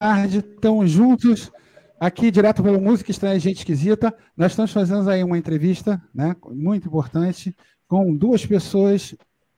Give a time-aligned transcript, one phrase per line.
[0.00, 1.52] tarde, estamos juntos
[2.00, 4.14] aqui direto pelo Música Estranha Gente Esquisita.
[4.34, 7.54] Nós estamos fazendo aí uma entrevista, né, muito importante,
[7.86, 9.14] com duas pessoas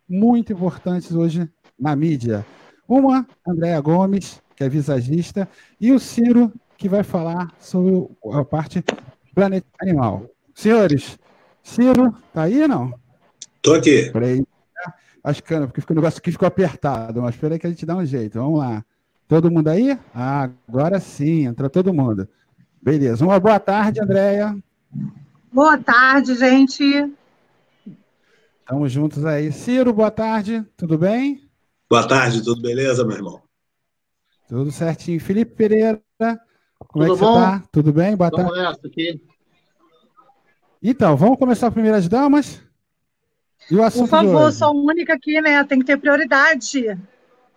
[0.08, 2.44] muito importantes hoje na mídia.
[2.88, 5.48] Uma, Andréa Gomes, que é visagista,
[5.80, 8.84] e o Ciro, que vai falar sobre a parte
[9.32, 10.28] planeta animal.
[10.56, 11.20] Senhores,
[11.62, 12.94] Ciro, tá aí ou não?
[13.62, 14.10] Tô aqui.
[14.10, 14.44] Peraí.
[15.22, 17.94] As câmeras, porque o negócio aqui ficou apertado, mas espera aí que a gente dá
[17.94, 18.40] um jeito.
[18.40, 18.84] Vamos lá.
[19.32, 19.98] Todo mundo aí?
[20.14, 22.28] Ah, agora sim, entrou todo mundo.
[22.82, 23.24] Beleza.
[23.24, 24.54] Uma boa tarde, Andréia.
[25.50, 27.10] Boa tarde, gente.
[28.60, 29.50] Estamos juntos aí.
[29.50, 30.62] Ciro, boa tarde.
[30.76, 31.48] Tudo bem?
[31.88, 33.40] Boa tarde, tudo beleza, meu irmão?
[34.46, 35.18] Tudo certinho.
[35.18, 35.98] Felipe Pereira,
[36.86, 37.32] como tudo é que bom?
[37.32, 37.64] você está?
[37.72, 38.14] Tudo bem?
[38.14, 38.52] Boa tarde.
[38.52, 39.18] nessa aqui.
[40.82, 42.60] Então, vamos começar as primeiras damas?
[43.70, 45.64] E o assunto Por favor, sou a única aqui, né?
[45.64, 46.98] Tem que ter prioridade.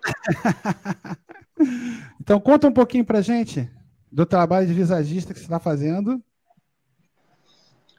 [2.19, 3.69] Então, conta um pouquinho pra gente
[4.11, 6.21] do trabalho de visagista que você está fazendo.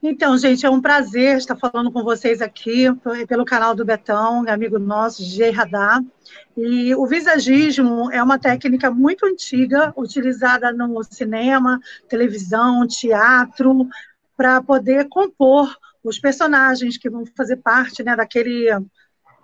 [0.03, 2.87] Então, gente, é um prazer estar falando com vocês aqui
[3.27, 6.01] pelo canal do Betão, amigo nosso, DJ Radar.
[6.57, 13.89] E o visagismo é uma técnica muito antiga, utilizada no cinema, televisão, teatro,
[14.37, 18.69] para poder compor os personagens que vão fazer parte né, daquele,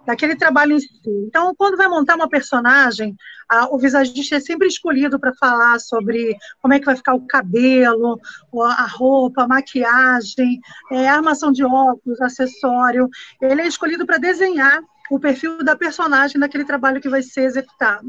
[0.06, 0.88] daquele trabalho em si.
[1.26, 3.14] Então, quando vai montar uma personagem,
[3.48, 7.26] a, o visagista é sempre escolhido para falar sobre como é que vai ficar o
[7.26, 8.18] cabelo,
[8.60, 13.08] a roupa, a maquiagem, é, a armação de óculos, acessório.
[13.40, 14.80] Ele é escolhido para desenhar
[15.10, 18.08] o perfil da personagem naquele trabalho que vai ser executado.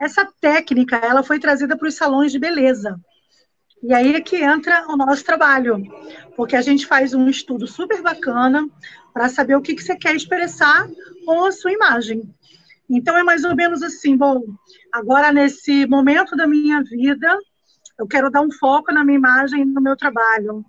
[0.00, 2.98] Essa técnica, ela foi trazida para os salões de beleza.
[3.82, 5.82] E aí é que entra o nosso trabalho,
[6.36, 8.68] porque a gente faz um estudo super bacana
[9.12, 10.88] para saber o que, que você quer expressar
[11.24, 12.22] com a sua imagem.
[12.88, 14.42] Então é mais ou menos assim, bom,
[14.92, 17.38] agora nesse momento da minha vida,
[17.98, 20.64] eu quero dar um foco na minha imagem no meu trabalho.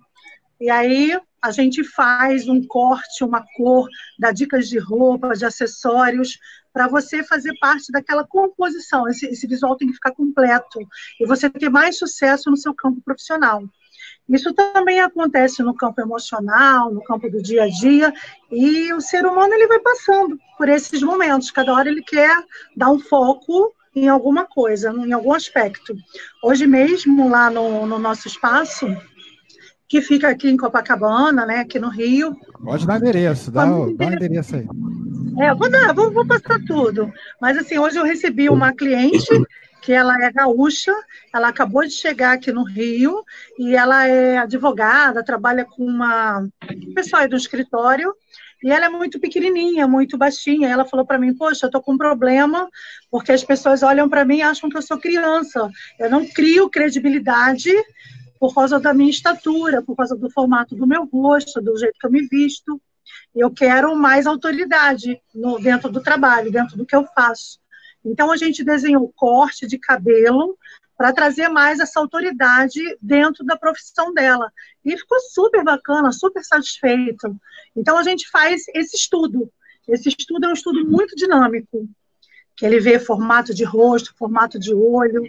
[0.62, 6.38] E aí a gente faz um corte, uma cor, dá dicas de roupa, de acessórios,
[6.72, 9.08] para você fazer parte daquela composição.
[9.08, 10.78] Esse, esse visual tem que ficar completo
[11.18, 13.64] e você ter mais sucesso no seu campo profissional.
[14.28, 18.14] Isso também acontece no campo emocional, no campo do dia a dia,
[18.48, 21.50] e o ser humano ele vai passando por esses momentos.
[21.50, 22.40] Cada hora ele quer
[22.76, 25.92] dar um foco em alguma coisa, em algum aspecto.
[26.40, 28.86] Hoje mesmo, lá no, no nosso espaço,
[29.92, 34.06] que fica aqui em Copacabana, né, aqui no Rio, Pode dar endereço, dá, o- dá
[34.06, 34.66] o endereço aí.
[35.38, 37.12] é, vou dar, vou, vou passar tudo.
[37.38, 39.28] Mas assim, hoje eu recebi uma cliente
[39.82, 40.94] que ela é gaúcha,
[41.34, 43.22] ela acabou de chegar aqui no Rio
[43.58, 48.14] e ela é advogada, trabalha com uma um pessoal aí do escritório
[48.64, 50.68] e ela é muito pequenininha, muito baixinha.
[50.70, 52.66] Ela falou para mim: "Poxa, eu tô com um problema
[53.10, 55.68] porque as pessoas olham para mim e acham que eu sou criança.
[56.00, 57.70] Eu não crio credibilidade
[58.42, 62.04] por causa da minha estatura, por causa do formato do meu rosto, do jeito que
[62.04, 62.82] eu me visto.
[63.32, 67.60] Eu quero mais autoridade no, dentro do trabalho, dentro do que eu faço.
[68.04, 70.58] Então, a gente desenhou corte de cabelo
[70.98, 74.52] para trazer mais essa autoridade dentro da profissão dela.
[74.84, 77.36] E ficou super bacana, super satisfeito.
[77.76, 79.48] Então, a gente faz esse estudo.
[79.86, 81.88] Esse estudo é um estudo muito dinâmico,
[82.56, 85.22] que ele vê formato de rosto, formato de olho,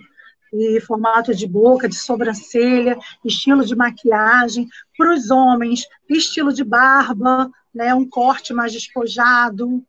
[0.53, 4.67] e formato de boca, de sobrancelha, estilo de maquiagem.
[4.97, 9.83] Para os homens, estilo de barba, né, um corte mais despojado.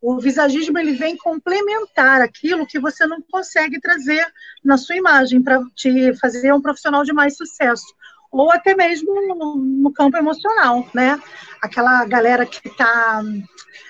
[0.00, 4.26] O visagismo ele vem complementar aquilo que você não consegue trazer
[4.64, 7.86] na sua imagem para te fazer um profissional de mais sucesso.
[8.30, 11.20] Ou até mesmo no, no campo emocional, né?
[11.60, 13.22] Aquela galera que está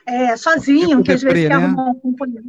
[0.06, 1.64] é, sozinho, Tipo que às vezes deprê, quer né?
[1.66, 2.48] arrumar um companheiro.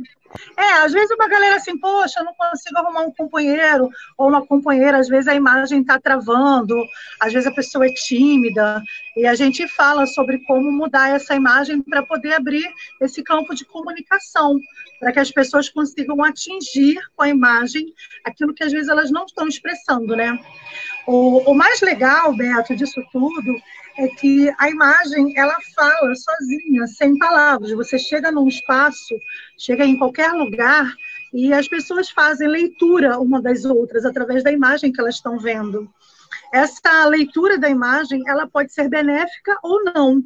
[0.58, 4.46] É, às vezes uma galera assim, poxa, eu não consigo arrumar um companheiro, ou uma
[4.46, 6.76] companheira, às vezes a imagem está travando,
[7.20, 8.82] às vezes a pessoa é tímida,
[9.16, 12.70] e a gente fala sobre como mudar essa imagem para poder abrir
[13.02, 14.60] esse campo de comunicação,
[15.00, 17.94] para que as pessoas consigam atingir com a imagem
[18.24, 20.38] aquilo que às vezes elas não estão expressando, né?
[21.08, 23.56] O, o mais legal, Beto, disso tudo
[23.98, 27.72] é que a imagem ela fala sozinha, sem palavras.
[27.72, 29.16] Você chega num espaço,
[29.58, 30.92] chega em qualquer lugar
[31.34, 35.90] e as pessoas fazem leitura uma das outras através da imagem que elas estão vendo.
[36.54, 40.22] Essa leitura da imagem ela pode ser benéfica ou não.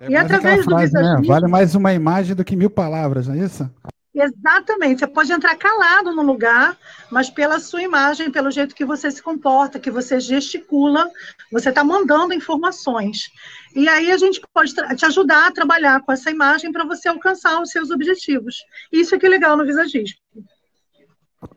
[0.00, 1.22] É E através do frase, né?
[1.24, 3.70] Vale mais uma imagem do que mil palavras, não é isso?
[4.16, 5.00] Exatamente.
[5.00, 6.76] Você pode entrar calado no lugar,
[7.10, 11.10] mas pela sua imagem, pelo jeito que você se comporta, que você gesticula,
[11.52, 13.28] você está mandando informações.
[13.74, 17.60] E aí a gente pode te ajudar a trabalhar com essa imagem para você alcançar
[17.60, 18.56] os seus objetivos.
[18.90, 20.16] Isso é que é legal no visagismo.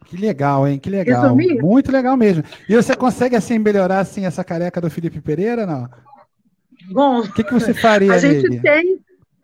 [0.05, 0.77] Que legal, hein?
[0.77, 1.21] Que legal.
[1.21, 1.62] Resumir?
[1.62, 2.44] Muito legal mesmo.
[2.67, 5.89] E você consegue assim melhorar assim essa careca do Felipe Pereira, não?
[6.91, 8.13] Bom, o que, que você faria?
[8.13, 8.62] A gente nele?
[8.62, 9.00] tem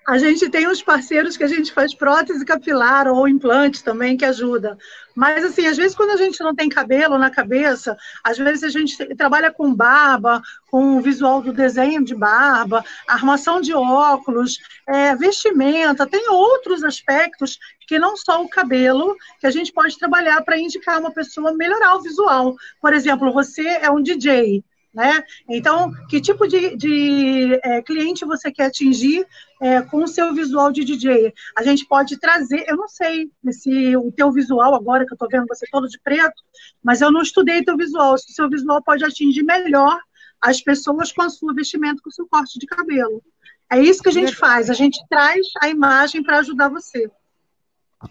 [0.08, 4.24] a gente tem uns parceiros que a gente faz prótese capilar ou implante também, que
[4.24, 4.78] ajuda.
[5.16, 8.70] Mas, assim, às vezes, quando a gente não tem cabelo na cabeça, às vezes a
[8.70, 15.16] gente trabalha com barba, com o visual do desenho de barba, armação de óculos, é,
[15.16, 17.58] vestimenta, tem outros aspectos
[17.88, 21.96] que não só o cabelo, que a gente pode trabalhar para indicar uma pessoa melhorar
[21.96, 22.56] o visual.
[22.80, 24.64] Por exemplo, você é um DJ,
[24.96, 25.22] né?
[25.50, 29.28] Então, que tipo de, de é, cliente você quer atingir
[29.62, 31.34] é, com o seu visual de DJ?
[31.56, 35.28] A gente pode trazer, eu não sei se o teu visual, agora que eu estou
[35.30, 36.42] vendo você todo de preto,
[36.82, 40.00] mas eu não estudei teu visual, se o seu visual pode atingir melhor
[40.40, 43.22] as pessoas com a sua vestimenta, com o seu corte de cabelo.
[43.70, 47.12] É isso que a gente faz, a gente traz a imagem para ajudar você.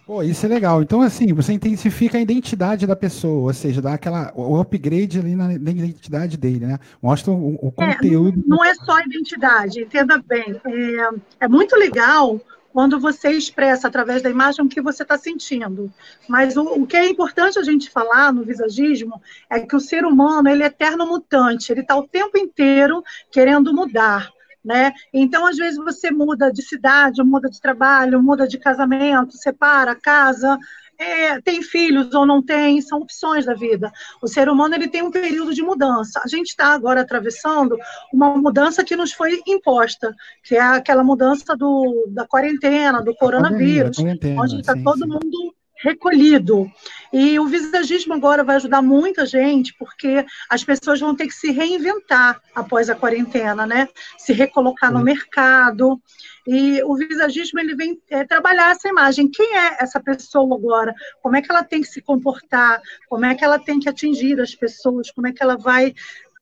[0.06, 0.82] Pô, isso é legal.
[0.82, 5.34] Então, assim, você intensifica a identidade da pessoa, ou seja, dá aquela, o upgrade ali
[5.34, 6.78] na, na identidade dele, né?
[7.02, 8.40] Mostra o, o é, conteúdo.
[8.40, 10.60] É, não é só identidade, entenda bem.
[10.64, 12.40] É, é muito legal
[12.74, 15.92] quando você expressa através da imagem o que você está sentindo.
[16.28, 20.04] Mas o, o, que é importante a gente falar no visagismo é que o ser
[20.04, 23.00] humano ele é eterno mutante, ele está o tempo inteiro
[23.30, 24.33] querendo mudar
[24.64, 24.92] né?
[25.12, 30.58] Então, às vezes, você muda de cidade, muda de trabalho, muda de casamento, separa, casa,
[30.98, 33.92] é, tem filhos ou não tem, são opções da vida.
[34.22, 36.20] O ser humano ele tem um período de mudança.
[36.24, 37.76] A gente está agora atravessando
[38.12, 43.98] uma mudança que nos foi imposta, que é aquela mudança do, da quarentena, do coronavírus,
[43.98, 45.08] onde está todo sim.
[45.08, 46.66] mundo recolhido.
[47.12, 51.52] E o visagismo agora vai ajudar muita gente, porque as pessoas vão ter que se
[51.52, 53.88] reinventar após a quarentena, né?
[54.18, 56.00] Se recolocar no mercado.
[56.46, 59.30] E o visagismo ele vem é, trabalhar essa imagem.
[59.30, 60.94] Quem é essa pessoa agora?
[61.22, 62.80] Como é que ela tem que se comportar?
[63.08, 65.10] Como é que ela tem que atingir as pessoas?
[65.10, 65.94] Como é que ela vai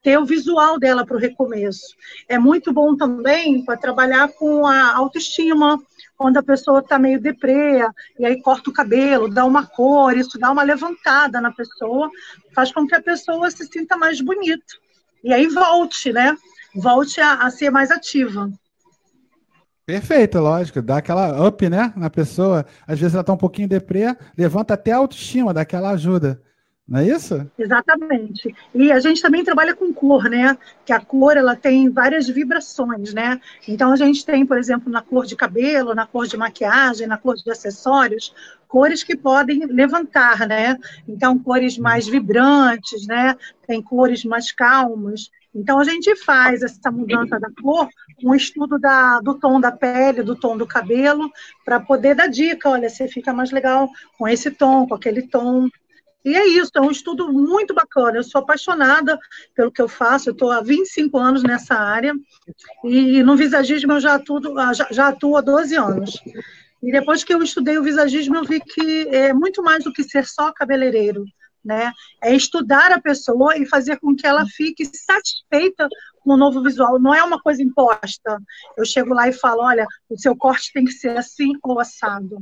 [0.02, 1.94] ter o visual dela para o recomeço.
[2.28, 5.80] É muito bom também para trabalhar com a autoestima,
[6.16, 7.80] quando a pessoa está meio deprê,
[8.18, 12.10] e aí corta o cabelo, dá uma cor, isso dá uma levantada na pessoa,
[12.54, 14.74] faz com que a pessoa se sinta mais bonita.
[15.24, 16.36] E aí volte, né?
[16.74, 18.50] Volte a, a ser mais ativa.
[19.84, 20.80] Perfeito, lógico.
[20.80, 22.64] Dá aquela up, né, na pessoa.
[22.86, 26.40] Às vezes ela está um pouquinho deprê, levanta até a autoestima, dá aquela ajuda.
[26.86, 27.50] Não é isso?
[27.56, 28.54] Exatamente.
[28.74, 30.58] E a gente também trabalha com cor, né?
[30.84, 33.40] Que a cor ela tem várias vibrações, né?
[33.68, 37.16] Então a gente tem, por exemplo, na cor de cabelo, na cor de maquiagem, na
[37.16, 38.34] cor de acessórios,
[38.66, 40.76] cores que podem levantar, né?
[41.06, 43.36] Então cores mais vibrantes, né?
[43.66, 45.30] Tem cores mais calmas.
[45.54, 47.86] Então a gente faz essa mudança da cor,
[48.24, 51.30] um estudo da, do tom da pele, do tom do cabelo,
[51.64, 55.68] para poder dar dica, olha, você fica mais legal com esse tom, com aquele tom.
[56.24, 58.18] E é isso, é um estudo muito bacana.
[58.18, 59.18] Eu sou apaixonada
[59.54, 62.14] pelo que eu faço, eu estou há 25 anos nessa área,
[62.84, 64.40] e no visagismo eu já atuo,
[64.72, 66.22] já, já atuo há 12 anos.
[66.82, 70.02] E depois que eu estudei o visagismo, eu vi que é muito mais do que
[70.02, 71.24] ser só cabeleireiro.
[71.64, 71.92] Né?
[72.20, 75.88] É estudar a pessoa e fazer com que ela fique satisfeita
[76.24, 76.98] com o novo visual.
[76.98, 78.36] Não é uma coisa imposta.
[78.76, 82.36] Eu chego lá e falo, olha, o seu corte tem que ser assim ou assado.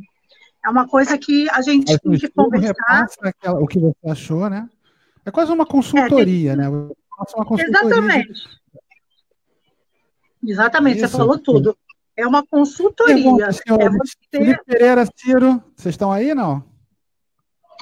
[0.64, 3.06] É uma coisa que a gente tem que conversar.
[3.22, 4.68] Aquela, o que você achou, né?
[5.24, 6.64] É quase uma consultoria, é, tem...
[6.64, 6.68] né?
[6.68, 8.32] Uma consultoria Exatamente.
[10.42, 10.52] De...
[10.52, 11.08] Exatamente, Isso.
[11.08, 11.76] você falou tudo.
[12.16, 13.14] É uma consultoria.
[13.14, 14.14] Pergunta, é você...
[14.30, 16.62] Felipe Pereira, Ciro, vocês estão aí, não?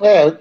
[0.01, 0.37] É.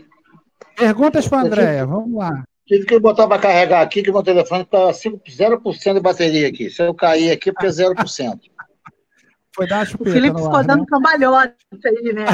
[0.75, 2.43] Perguntas para a Andréia, vamos lá.
[2.67, 6.69] Tive que botar para carregar aqui, que meu telefone está 0% de bateria aqui.
[6.69, 8.39] Se eu cair aqui, porque é 0%.
[9.57, 10.85] Foi dar o Felipe ficou dando né?
[10.87, 12.25] cambalhota aí, né?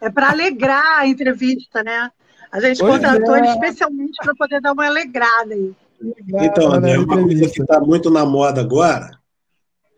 [0.00, 2.08] É para alegrar a entrevista, né?
[2.52, 3.40] A gente pois contratou é.
[3.40, 5.74] ele especialmente para poder dar uma alegrada aí.
[6.34, 9.10] Então, André, uma coisa que está muito na moda agora,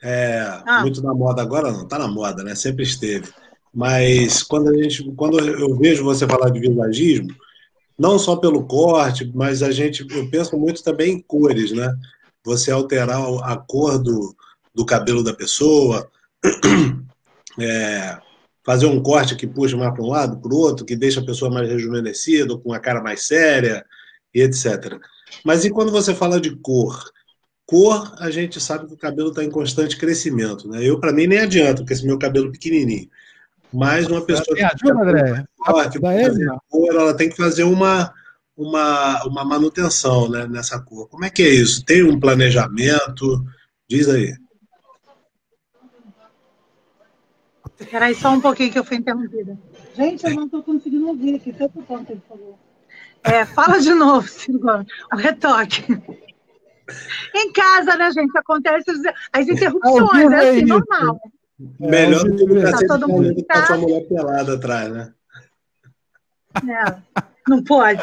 [0.02, 0.80] é, ah.
[0.80, 2.54] muito na moda agora não, está na moda, né?
[2.54, 3.30] Sempre esteve.
[3.74, 7.28] Mas quando a gente, quando eu vejo você falar de visagismo,
[7.98, 11.94] não só pelo corte, mas a gente, eu penso muito também em cores, né?
[12.42, 14.34] Você alterar a cor do,
[14.74, 16.10] do cabelo da pessoa,
[17.58, 18.18] é,
[18.64, 21.24] fazer um corte que puxa mais para um lado, para o outro, que deixa a
[21.24, 23.84] pessoa mais rejuvenescida, com a cara mais séria,
[24.34, 24.98] e etc.
[25.44, 27.10] Mas e quando você fala de cor?
[27.66, 30.68] Cor, a gente sabe que o cabelo está em constante crescimento.
[30.68, 30.84] Né?
[30.84, 33.08] Eu, para mim, nem adianta, porque esse meu cabelo pequenininho.
[33.72, 35.44] Mas uma pessoa que ajuda, André.
[35.64, 36.00] Forte,
[36.68, 38.12] cor, ela tem que fazer uma,
[38.56, 41.08] uma, uma manutenção né, nessa cor.
[41.08, 41.84] Como é que é isso?
[41.84, 43.44] Tem um planejamento?
[43.88, 44.34] Diz aí.
[47.80, 49.58] Espera aí só um pouquinho que eu fui interrompida.
[49.96, 52.58] Gente, eu não estou conseguindo ouvir aqui, tanto ponto ele falou.
[53.24, 55.84] É, fala de novo, Silvano, o retoque.
[57.34, 58.36] Em casa, né, gente?
[58.36, 58.90] Acontece
[59.32, 61.20] as interrupções, é assim, normal.
[61.78, 65.12] Melhor do que tá todo mundo com a sua mulher pelada atrás, né?
[66.56, 66.96] É,
[67.48, 68.02] não pode.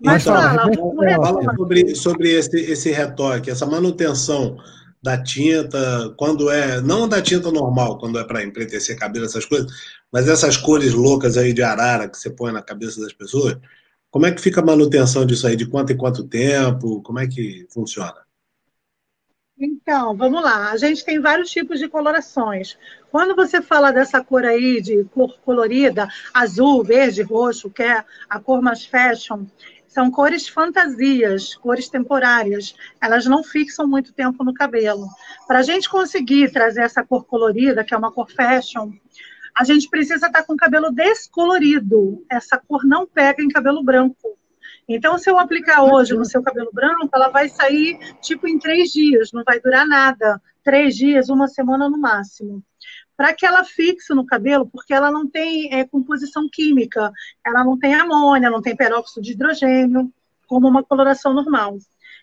[0.00, 0.72] Mas então, fala,
[1.16, 4.56] fala sobre, sobre esse, esse retoque, essa manutenção
[5.04, 6.80] da tinta, quando é.
[6.80, 9.70] Não da tinta normal, quando é para empretecer cabelo, essas coisas,
[10.10, 13.58] mas essas cores loucas aí de arara que você põe na cabeça das pessoas.
[14.10, 15.56] Como é que fica a manutenção disso aí?
[15.56, 17.02] De quanto em quanto tempo?
[17.02, 18.24] Como é que funciona?
[19.58, 20.70] Então, vamos lá.
[20.70, 22.78] A gente tem vários tipos de colorações.
[23.10, 28.40] Quando você fala dessa cor aí de cor colorida, azul, verde, roxo, que é a
[28.40, 29.44] cor mais fashion,
[29.94, 32.74] são cores fantasias, cores temporárias.
[33.00, 35.06] Elas não fixam muito tempo no cabelo.
[35.46, 38.90] Para a gente conseguir trazer essa cor colorida, que é uma cor fashion,
[39.56, 42.26] a gente precisa estar com o cabelo descolorido.
[42.28, 44.36] Essa cor não pega em cabelo branco.
[44.88, 48.90] Então, se eu aplicar hoje no seu cabelo branco, ela vai sair tipo em três
[48.90, 50.42] dias, não vai durar nada.
[50.64, 52.64] Três dias, uma semana no máximo
[53.16, 57.12] para que ela fixe no cabelo, porque ela não tem é, composição química,
[57.46, 60.12] ela não tem amônia, não tem peróxido de hidrogênio,
[60.46, 61.78] como uma coloração normal.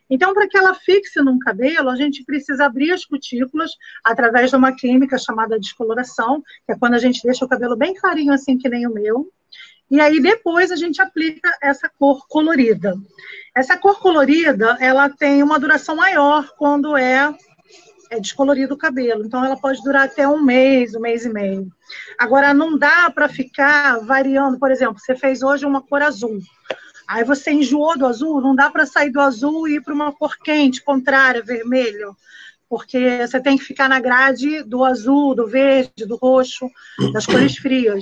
[0.09, 3.71] Então, para que ela fixe no cabelo, a gente precisa abrir as cutículas
[4.03, 7.93] através de uma química chamada descoloração, que é quando a gente deixa o cabelo bem
[7.93, 9.31] clarinho, assim que nem o meu.
[9.89, 12.93] E aí depois a gente aplica essa cor colorida.
[13.55, 17.33] Essa cor colorida, ela tem uma duração maior quando é
[18.11, 19.25] é descolorido o cabelo.
[19.25, 21.71] Então, ela pode durar até um mês, um mês e meio.
[22.19, 24.59] Agora, não dá para ficar variando.
[24.59, 26.37] Por exemplo, você fez hoje uma cor azul.
[27.07, 30.11] Aí você enjoou do azul, não dá para sair do azul e ir para uma
[30.11, 32.15] cor quente, contrária, vermelho.
[32.69, 36.69] Porque você tem que ficar na grade do azul, do verde, do roxo,
[37.13, 38.01] das cores frias.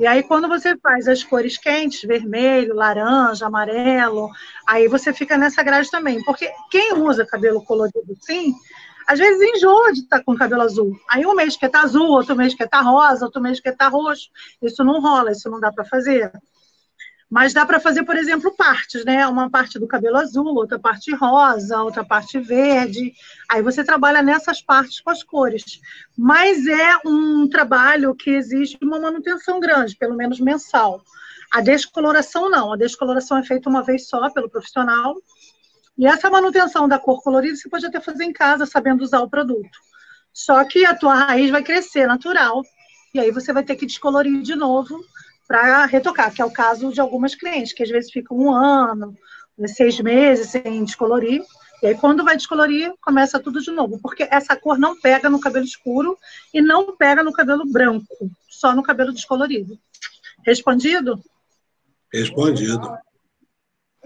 [0.00, 4.28] E aí, quando você faz as cores quentes, vermelho, laranja, amarelo,
[4.66, 6.22] aí você fica nessa grade também.
[6.24, 8.52] Porque quem usa cabelo colorido sim,
[9.10, 10.96] às vezes enjoa de estar com o cabelo azul.
[11.08, 13.88] Aí um mês quer estar azul, outro mês quer estar rosa, outro mês quer estar
[13.88, 14.30] roxo.
[14.62, 16.30] Isso não rola, isso não dá para fazer.
[17.28, 19.26] Mas dá para fazer, por exemplo, partes, né?
[19.26, 23.12] Uma parte do cabelo azul, outra parte rosa, outra parte verde.
[23.50, 25.80] Aí você trabalha nessas partes com as cores.
[26.16, 31.02] Mas é um trabalho que exige uma manutenção grande, pelo menos mensal.
[31.50, 32.72] A descoloração não.
[32.72, 35.16] A descoloração é feita uma vez só pelo profissional
[36.00, 39.28] e essa manutenção da cor colorida você pode até fazer em casa, sabendo usar o
[39.28, 39.68] produto.
[40.32, 42.62] Só que a tua raiz vai crescer natural,
[43.12, 44.98] e aí você vai ter que descolorir de novo
[45.46, 49.14] para retocar, que é o caso de algumas clientes, que às vezes ficam um ano,
[49.66, 51.44] seis meses sem descolorir,
[51.82, 55.38] e aí quando vai descolorir, começa tudo de novo, porque essa cor não pega no
[55.38, 56.16] cabelo escuro
[56.54, 59.78] e não pega no cabelo branco, só no cabelo descolorido.
[60.46, 61.22] Respondido?
[62.10, 62.90] Respondido.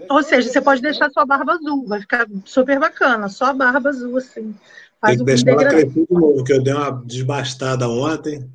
[0.09, 3.89] Ou seja, você pode deixar sua barba azul, vai ficar super bacana, só a barba
[3.89, 4.53] azul, assim.
[4.99, 8.49] Faz Tem que deixar ela crescer de novo, que eu dei uma desbastada ontem.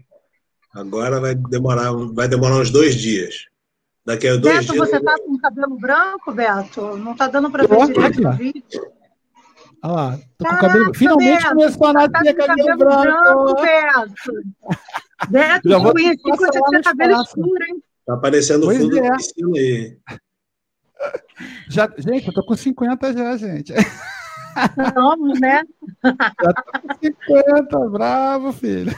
[0.72, 3.46] Agora vai demorar, vai demorar uns dois dias.
[4.04, 4.88] Daqui a dois Beto, dias.
[4.88, 6.96] você está com cabelo branco, Beto?
[6.96, 8.92] Não está dando para ver direito no vídeo?
[9.82, 10.94] Olha lá, tô com cabelo.
[10.94, 13.44] Finalmente Beto, começou a nascer tá cabelo, cabelo branco.
[13.44, 14.32] branco Beto.
[15.30, 17.82] Beto, eu conheci quando você tinha cabelo escuro, hein?
[18.06, 19.02] Tá aparecendo o fundo é.
[19.02, 19.98] da piscina aí.
[21.68, 23.72] Já, gente, eu tô com 50 já, gente.
[24.94, 25.62] Vamos, né?
[26.04, 28.92] Já tô com 50, bravo, filho.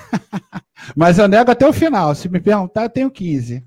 [0.97, 2.15] Mas eu nego até o final.
[2.15, 3.65] Se me perguntar, eu tenho 15.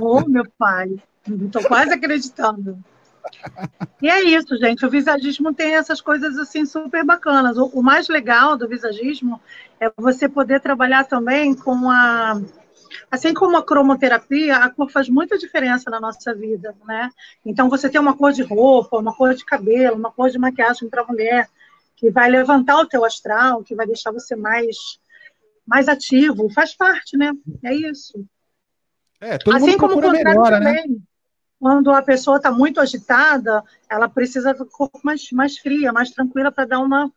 [0.00, 2.78] Ô, oh, meu pai, estou quase acreditando.
[4.00, 4.86] E é isso, gente.
[4.86, 7.58] O visagismo tem essas coisas assim super bacanas.
[7.58, 9.40] O, o mais legal do visagismo
[9.78, 12.40] é você poder trabalhar também com a
[13.10, 17.10] Assim como a cromoterapia, a cor faz muita diferença na nossa vida, né?
[17.44, 20.88] Então, você tem uma cor de roupa, uma cor de cabelo, uma cor de maquiagem
[20.90, 21.48] para mulher,
[21.96, 24.76] que vai levantar o teu astral, que vai deixar você mais,
[25.66, 27.32] mais ativo, faz parte, né?
[27.64, 28.24] É isso.
[29.20, 30.74] É, todo assim mundo como o contrário melhora, né?
[30.76, 30.90] também.
[30.90, 31.02] Né?
[31.58, 36.52] Quando a pessoa está muito agitada, ela precisa do corpo mais, mais fria, mais tranquila
[36.52, 37.10] para dar uma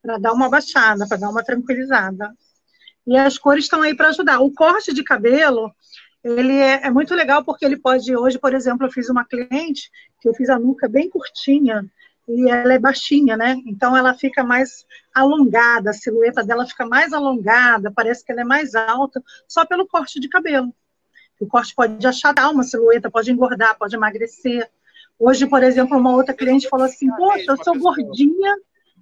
[0.00, 2.34] para dar uma baixada, para dar uma tranquilizada.
[3.08, 4.38] E as cores estão aí para ajudar.
[4.40, 5.74] O corte de cabelo,
[6.22, 9.90] ele é, é, muito legal porque ele pode, hoje, por exemplo, eu fiz uma cliente
[10.20, 11.90] que eu fiz a nuca bem curtinha
[12.28, 13.56] e ela é baixinha, né?
[13.66, 14.84] Então ela fica mais
[15.14, 19.88] alongada, a silhueta dela fica mais alongada, parece que ela é mais alta, só pelo
[19.88, 20.70] corte de cabelo.
[21.40, 24.68] O corte pode achatar uma silhueta, pode engordar, pode emagrecer.
[25.18, 28.54] Hoje, por exemplo, uma outra cliente falou assim: Poxa, eu sou gordinha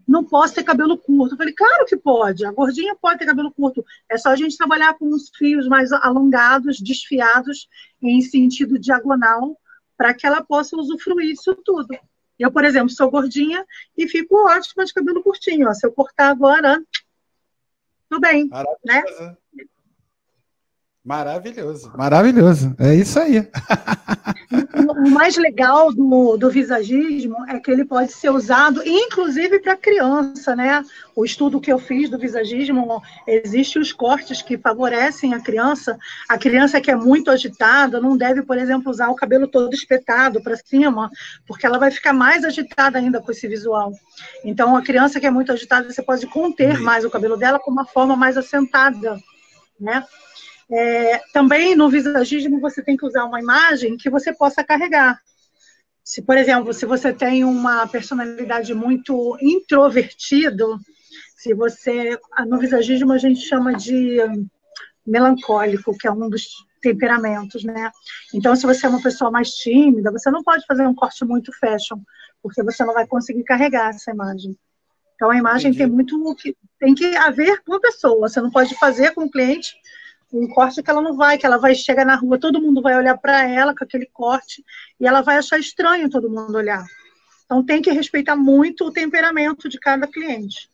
[0.07, 1.35] não posso ter cabelo curto.
[1.35, 3.85] Eu falei, claro que pode, a gordinha pode ter cabelo curto.
[4.09, 7.69] É só a gente trabalhar com os fios mais alongados, desfiados,
[8.01, 9.59] em sentido diagonal,
[9.97, 11.89] para que ela possa usufruir disso tudo.
[12.39, 13.65] Eu, por exemplo, sou gordinha
[13.97, 15.69] e fico ótima de cabelo curtinho.
[15.69, 15.75] Ó.
[15.75, 16.83] Se eu cortar agora,
[18.09, 18.49] tudo bem.
[18.85, 19.03] Né?
[21.07, 21.93] Maravilhoso.
[21.97, 22.75] Maravilhoso.
[22.81, 23.49] É isso aí.
[24.91, 30.57] o mais legal do, do visagismo é que ele pode ser usado, inclusive para criança,
[30.57, 30.83] né?
[31.15, 35.97] O estudo que eu fiz do visagismo, existem os cortes que favorecem a criança.
[36.29, 40.43] A criança que é muito agitada não deve, por exemplo, usar o cabelo todo espetado
[40.43, 41.09] para cima,
[41.47, 43.93] porque ela vai ficar mais agitada ainda com esse visual.
[44.45, 47.71] Então, a criança que é muito agitada, você pode conter mais o cabelo dela com
[47.71, 49.21] uma forma mais assentada,
[49.79, 50.05] né?
[50.71, 55.21] É, também no visagismo você tem que usar uma imagem que você possa carregar.
[56.03, 60.79] Se, por exemplo, se você tem uma personalidade muito introvertido,
[61.37, 64.19] se você no visagismo a gente chama de
[65.07, 66.45] melancólico, que é um dos
[66.81, 67.91] temperamentos, né?
[68.35, 71.53] Então, se você é uma pessoa mais tímida, você não pode fazer um corte muito
[71.59, 71.99] fashion,
[72.43, 74.57] porque você não vai conseguir carregar essa imagem.
[75.15, 75.85] Então, a imagem Entendi.
[75.85, 78.29] tem muito que tem que haver com a pessoa.
[78.29, 79.75] Você não pode fazer com o cliente
[80.33, 82.97] um corte que ela não vai, que ela vai chegar na rua, todo mundo vai
[82.97, 84.65] olhar para ela com aquele corte
[85.01, 86.85] e ela vai achar estranho todo mundo olhar.
[87.45, 90.69] Então tem que respeitar muito o temperamento de cada cliente.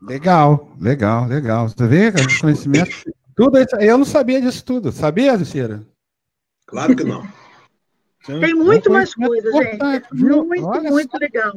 [0.00, 1.68] Legal, legal, legal.
[1.68, 2.90] Você vê, conhecimento.
[3.36, 4.90] tudo isso, eu não sabia disso tudo.
[4.90, 5.86] Sabia, Lucira?
[6.66, 7.22] Claro que não.
[8.24, 10.14] Tem muito mais coisa, gente.
[10.14, 11.18] Muito, Olha muito só.
[11.18, 11.52] legal.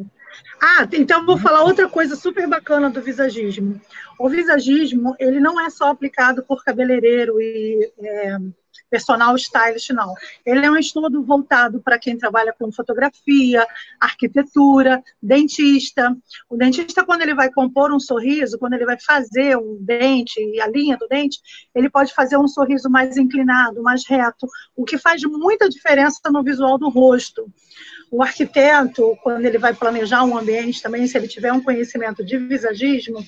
[0.61, 3.79] Ah, então vou falar outra coisa super bacana do visagismo.
[4.19, 8.37] O visagismo, ele não é só aplicado por cabeleireiro e é,
[8.89, 10.13] personal stylist, não.
[10.45, 13.65] Ele é um estudo voltado para quem trabalha com fotografia,
[13.99, 16.15] arquitetura, dentista.
[16.49, 20.67] O dentista, quando ele vai compor um sorriso, quando ele vai fazer um dente, a
[20.67, 21.39] linha do dente,
[21.73, 26.43] ele pode fazer um sorriso mais inclinado, mais reto, o que faz muita diferença no
[26.43, 27.51] visual do rosto.
[28.11, 32.37] O arquiteto, quando ele vai planejar um ambiente também, se ele tiver um conhecimento de
[32.37, 33.23] visagismo,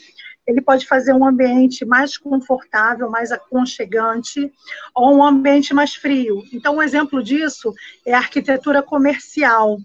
[0.47, 4.51] ele pode fazer um ambiente mais confortável, mais aconchegante,
[4.95, 6.41] ou um ambiente mais frio.
[6.53, 7.73] Então, um exemplo disso
[8.05, 9.77] é a arquitetura comercial.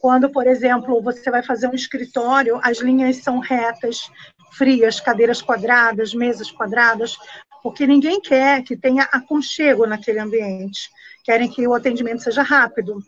[0.00, 4.10] Quando, por exemplo, você vai fazer um escritório, as linhas são retas,
[4.50, 7.16] frias, cadeiras quadradas, mesas quadradas,
[7.62, 10.90] porque ninguém quer que tenha aconchego naquele ambiente.
[11.22, 12.98] Querem que o atendimento seja rápido.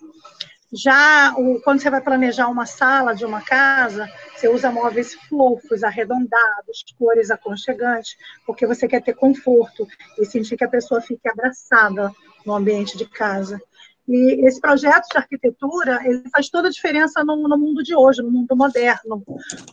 [0.74, 5.84] Já o, quando você vai planejar uma sala de uma casa, você usa móveis fofos,
[5.84, 9.86] arredondados, cores aconchegantes, porque você quer ter conforto
[10.18, 12.10] e sentir que a pessoa fique abraçada
[12.44, 13.60] no ambiente de casa.
[14.08, 18.20] E esse projeto de arquitetura, ele faz toda a diferença no, no mundo de hoje,
[18.20, 19.24] no mundo moderno,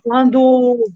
[0.04, 0.88] quando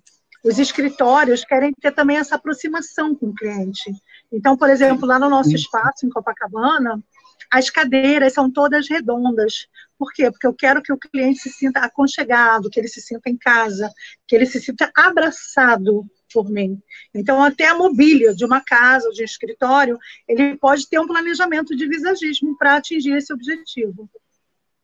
[0.43, 3.91] os escritórios querem ter também essa aproximação com o cliente.
[4.31, 7.03] Então, por exemplo, lá no nosso espaço, em Copacabana,
[7.55, 9.67] as cadeiras são todas redondas.
[9.97, 10.29] Por quê?
[10.29, 13.89] Porque eu quero que o cliente se sinta aconchegado, que ele se sinta em casa,
[14.27, 16.77] que ele se sinta abraçado por mim.
[17.13, 21.07] Então, até a mobília de uma casa ou de um escritório, ele pode ter um
[21.07, 24.09] planejamento de visagismo para atingir esse objetivo.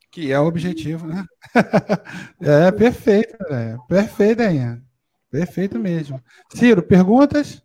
[0.10, 1.26] Que é o objetivo, né?
[2.40, 4.82] é perfeito, é perfeito, Ainha.
[5.30, 6.24] Perfeito mesmo.
[6.54, 7.62] Ciro, perguntas?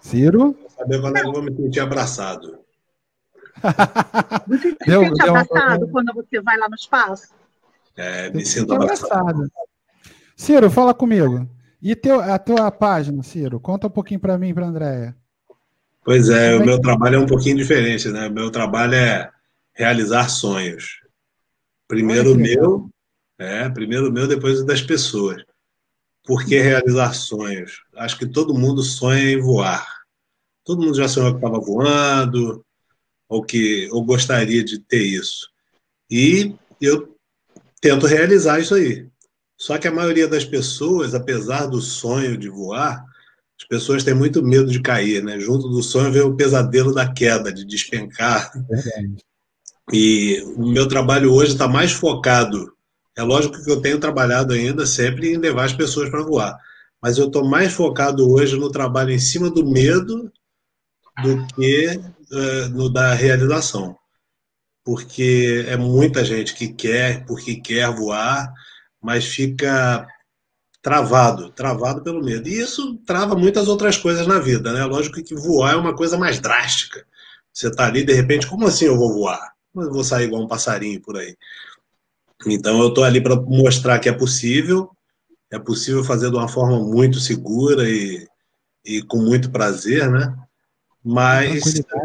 [0.00, 0.58] Ciro?
[0.76, 2.63] Saber quando é que eu vou me sentir abraçado.
[4.46, 7.28] Você se deu, sente deu, abraçado quando você vai lá no espaço?
[7.96, 9.50] É, me sinto abraçado.
[10.36, 11.48] Ciro, fala comigo.
[11.80, 13.60] E teu, a tua página, Ciro?
[13.60, 15.16] Conta um pouquinho para mim e para a Andréia.
[16.04, 18.28] Pois é, o meu trabalho é um pouquinho diferente, né?
[18.28, 19.30] O meu trabalho é
[19.72, 21.00] realizar sonhos.
[21.88, 22.90] Primeiro o meu,
[23.38, 25.42] é, primeiro meu, depois o das pessoas.
[26.24, 27.82] Por que realizar sonhos?
[27.96, 29.86] Acho que todo mundo sonha em voar.
[30.64, 32.64] Todo mundo já sonhou que estava voando,
[33.28, 35.48] ou que ou gostaria de ter isso.
[36.10, 37.16] E eu
[37.80, 39.08] tento realizar isso aí.
[39.56, 43.04] Só que a maioria das pessoas, apesar do sonho de voar,
[43.58, 45.38] as pessoas têm muito medo de cair, né?
[45.38, 48.52] Junto do sonho vem o pesadelo da queda, de despencar.
[49.92, 52.72] E o meu trabalho hoje está mais focado.
[53.16, 56.58] É lógico que eu tenho trabalhado ainda sempre em levar as pessoas para voar,
[57.00, 60.32] mas eu estou mais focado hoje no trabalho em cima do medo
[61.22, 61.88] do que
[62.32, 63.96] uh, no da realização.
[64.84, 68.52] Porque é muita gente que quer, porque quer voar,
[69.00, 70.06] mas fica
[70.82, 72.46] travado, travado pelo medo.
[72.46, 74.84] E isso trava muitas outras coisas na vida, né?
[74.84, 77.06] Lógico que voar é uma coisa mais drástica.
[77.50, 79.54] Você está ali, de repente, como assim eu vou voar?
[79.74, 81.34] Eu vou sair igual um passarinho por aí.
[82.46, 84.90] Então, eu estou ali para mostrar que é possível,
[85.50, 88.28] é possível fazer de uma forma muito segura e,
[88.84, 90.36] e com muito prazer, né?
[91.04, 91.62] Mas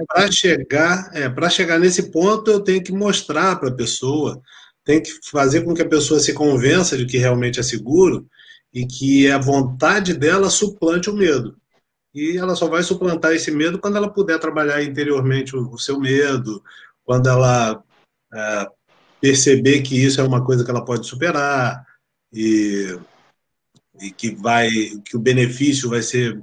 [0.07, 4.41] para chegar, é, para chegar nesse ponto, eu tenho que mostrar para a pessoa,
[4.83, 8.27] tem que fazer com que a pessoa se convença de que realmente é seguro
[8.73, 11.57] e que a vontade dela suplante o medo.
[12.13, 16.61] E ela só vai suplantar esse medo quando ela puder trabalhar interiormente o, seu medo,
[17.05, 17.81] quando ela
[18.33, 18.67] é,
[19.21, 21.85] perceber que isso é uma coisa que ela pode superar
[22.33, 22.99] e,
[24.01, 24.69] e que vai
[25.05, 26.41] que o benefício vai ser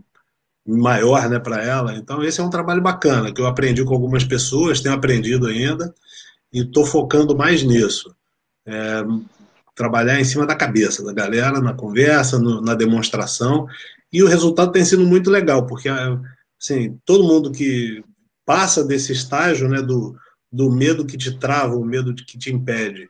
[0.67, 1.95] maior né, para ela.
[1.95, 5.95] Então, esse é um trabalho bacana, que eu aprendi com algumas pessoas, tenho aprendido ainda,
[6.53, 8.15] e estou focando mais nisso.
[8.67, 9.05] É,
[9.75, 13.67] trabalhar em cima da cabeça da galera, na conversa, no, na demonstração,
[14.13, 15.89] e o resultado tem sido muito legal, porque
[16.59, 18.03] assim, todo mundo que
[18.45, 20.17] passa desse estágio né, do,
[20.51, 23.09] do medo que te trava, o medo que te impede,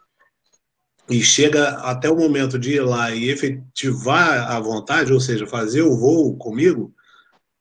[1.09, 5.83] e chega até o momento de ir lá e efetivar a vontade, ou seja, fazer
[5.83, 6.93] o voo comigo,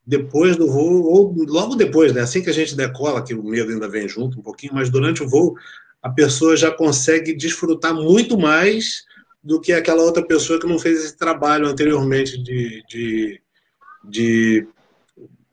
[0.05, 2.21] depois do voo, ou logo depois, né?
[2.21, 5.23] Assim que a gente decola, que o medo ainda vem junto um pouquinho, mas durante
[5.23, 5.55] o voo,
[6.01, 9.03] a pessoa já consegue desfrutar muito mais
[9.43, 13.41] do que aquela outra pessoa que não fez esse trabalho anteriormente de, de,
[14.03, 14.67] de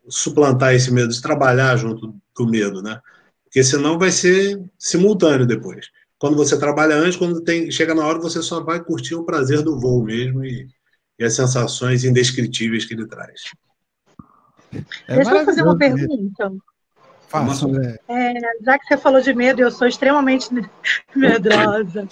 [0.07, 2.99] suplantar esse medo, de trabalhar junto do medo, né?
[3.43, 5.87] Porque senão vai ser simultâneo depois.
[6.17, 9.61] Quando você trabalha antes, quando tem, chega na hora, você só vai curtir o prazer
[9.61, 10.67] do voo mesmo e,
[11.19, 13.41] e as sensações indescritíveis que ele traz.
[15.07, 16.51] É Deixa eu fazer uma pergunta.
[17.27, 17.95] Faça, né?
[18.07, 18.33] é,
[18.63, 20.49] já que você falou de medo, eu sou extremamente
[21.15, 22.07] medrosa.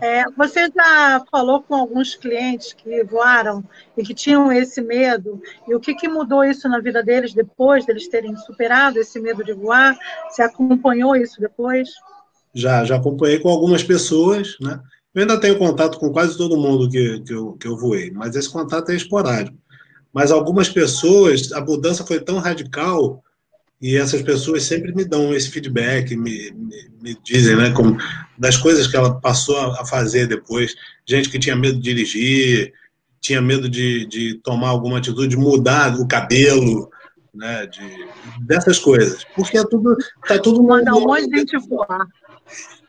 [0.00, 3.64] É, você já falou com alguns clientes que voaram
[3.98, 5.42] e que tinham esse medo?
[5.66, 9.42] E o que, que mudou isso na vida deles depois deles terem superado esse medo
[9.42, 9.98] de voar?
[10.30, 11.88] Você acompanhou isso depois?
[12.54, 14.80] Já, já acompanhei com algumas pessoas, né?
[15.12, 18.36] Eu ainda tenho contato com quase todo mundo que, que, eu, que eu voei, mas
[18.36, 19.56] esse contato é esporádico.
[20.16, 23.22] Mas algumas pessoas, a mudança foi tão radical
[23.82, 27.98] e essas pessoas sempre me dão esse feedback, me, me, me dizem, né, como,
[28.38, 30.74] das coisas que ela passou a fazer depois.
[31.04, 32.72] Gente que tinha medo de dirigir,
[33.20, 36.90] tinha medo de, de tomar alguma atitude, de mudar o cabelo,
[37.34, 38.08] né, de,
[38.40, 39.22] dessas coisas.
[39.34, 40.62] Porque é tudo, tá tudo...
[40.62, 42.06] Manda um monte de gente voar.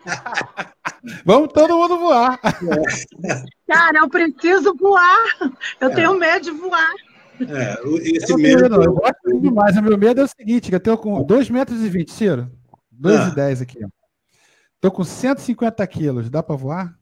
[1.26, 2.40] Vamos todo mundo voar.
[3.26, 3.44] É.
[3.68, 5.26] Cara, eu preciso voar.
[5.82, 5.94] Eu é.
[5.94, 6.94] tenho medo de voar.
[7.42, 8.70] É, esse eu medo.
[8.70, 9.78] Não, eu gosto demais.
[9.78, 12.52] O meu medo é o seguinte: eu tenho com 2,20 metros, e 20, Ciro.
[13.02, 13.64] 2,10 ah.
[13.64, 13.80] aqui.
[14.76, 16.30] Estou com 150 quilos.
[16.30, 16.96] Dá para voar?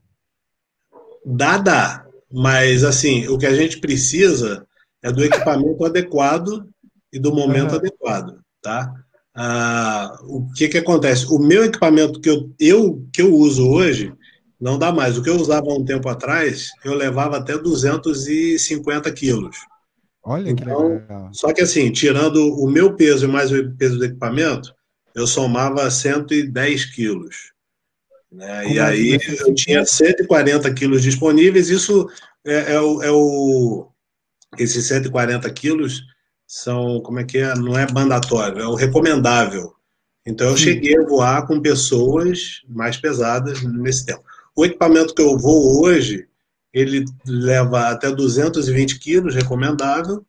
[1.26, 2.06] Dá, dá.
[2.32, 4.66] Mas, assim, o que a gente precisa
[5.02, 6.68] é do equipamento adequado
[7.12, 7.78] e do momento uhum.
[7.78, 8.92] adequado, tá?
[9.34, 11.26] Ah, o que que acontece?
[11.30, 14.14] O meu equipamento que eu, eu, que eu uso hoje
[14.60, 15.18] não dá mais.
[15.18, 19.58] O que eu usava há um tempo atrás, eu levava até 250 quilos.
[20.26, 21.30] Olha então, que legal.
[21.32, 24.74] Só que assim, tirando o meu peso e mais o peso do equipamento,
[25.14, 27.54] eu somava 110 quilos.
[28.32, 28.74] Né?
[28.74, 31.70] E aí eu tinha 140 quilos disponíveis.
[31.70, 32.10] Isso
[32.44, 33.88] é, é, o, é o.
[34.58, 36.02] Esses 140 quilos
[36.48, 37.00] são.
[37.02, 37.54] Como é que é?
[37.56, 39.74] Não é mandatório, é o recomendável.
[40.26, 40.64] Então eu Sim.
[40.64, 44.24] cheguei a voar com pessoas mais pesadas nesse tempo.
[44.56, 46.28] O equipamento que eu vou hoje,
[46.76, 50.26] ele leva até 220 quilos, recomendável,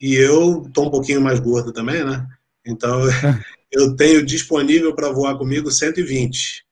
[0.00, 2.26] e eu estou um pouquinho mais gordo também, né?
[2.66, 3.00] Então,
[3.70, 6.64] eu tenho disponível para voar comigo 120.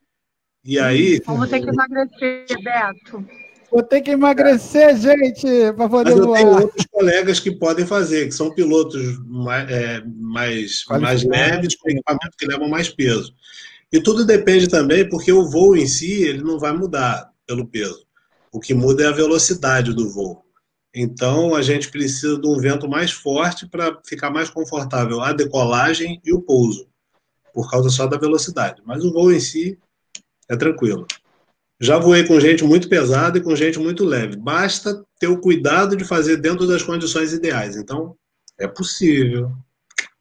[0.64, 1.20] E aí...
[1.26, 3.26] Vamos ter que emagrecer, Beto.
[3.70, 5.46] Vou ter que emagrecer, gente,
[5.76, 6.38] para poder Mas eu voar.
[6.38, 11.90] tenho outros colegas que podem fazer, que são pilotos mais, é, mais, mais leves, com
[11.90, 13.34] equipamento que levam mais peso.
[13.92, 18.06] E tudo depende também, porque o voo em si ele não vai mudar pelo peso.
[18.52, 20.44] O que muda é a velocidade do voo.
[20.94, 26.20] Então, a gente precisa de um vento mais forte para ficar mais confortável a decolagem
[26.22, 26.86] e o pouso,
[27.54, 28.82] por causa só da velocidade.
[28.84, 29.78] Mas o voo em si
[30.50, 31.06] é tranquilo.
[31.80, 34.36] Já voei com gente muito pesada e com gente muito leve.
[34.36, 37.76] Basta ter o cuidado de fazer dentro das condições ideais.
[37.76, 38.14] Então,
[38.58, 39.50] é possível.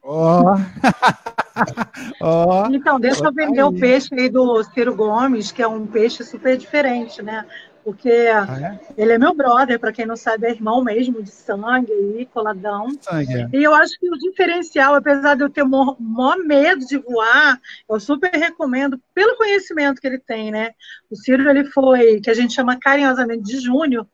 [0.02, 0.42] Oh.
[2.20, 2.66] oh.
[2.72, 6.56] Então, deixa eu vender o peixe aí do Ciro Gomes, que é um peixe super
[6.56, 7.46] diferente, né?
[7.84, 9.02] Porque ah, é?
[9.02, 12.88] ele é meu brother, para quem não sabe, é irmão mesmo de sangue e coladão.
[13.00, 13.48] Sangue, é.
[13.52, 17.98] E eu acho que o diferencial, apesar de eu ter maior medo de voar, eu
[17.98, 20.72] super recomendo pelo conhecimento que ele tem, né?
[21.10, 24.06] O Ciro ele foi, que a gente chama carinhosamente de Júnior,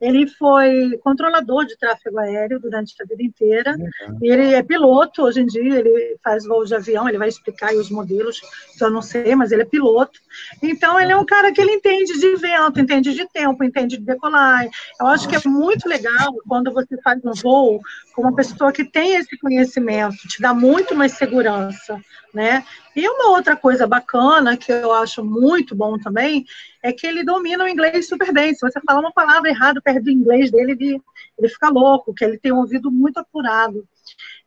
[0.00, 3.76] Ele foi controlador de tráfego aéreo durante a vida inteira.
[4.22, 7.90] Ele é piloto hoje em dia, ele faz voo de avião, ele vai explicar os
[7.90, 8.40] modelos,
[8.76, 10.18] que eu não sei, mas ele é piloto.
[10.62, 14.04] Então, ele é um cara que ele entende de vento, entende de tempo, entende de
[14.04, 14.66] decolar.
[14.98, 17.80] Eu acho que é muito legal quando você faz um voo
[18.14, 22.00] com uma pessoa que tem esse conhecimento, te dá muito mais segurança,
[22.32, 22.64] né?
[22.94, 26.44] E uma outra coisa bacana que eu acho muito bom também
[26.82, 28.54] é que ele domina o inglês super bem.
[28.54, 31.02] Se você falar uma palavra errada perto do inglês dele, ele,
[31.38, 33.86] ele fica louco, que ele tem um ouvido muito apurado.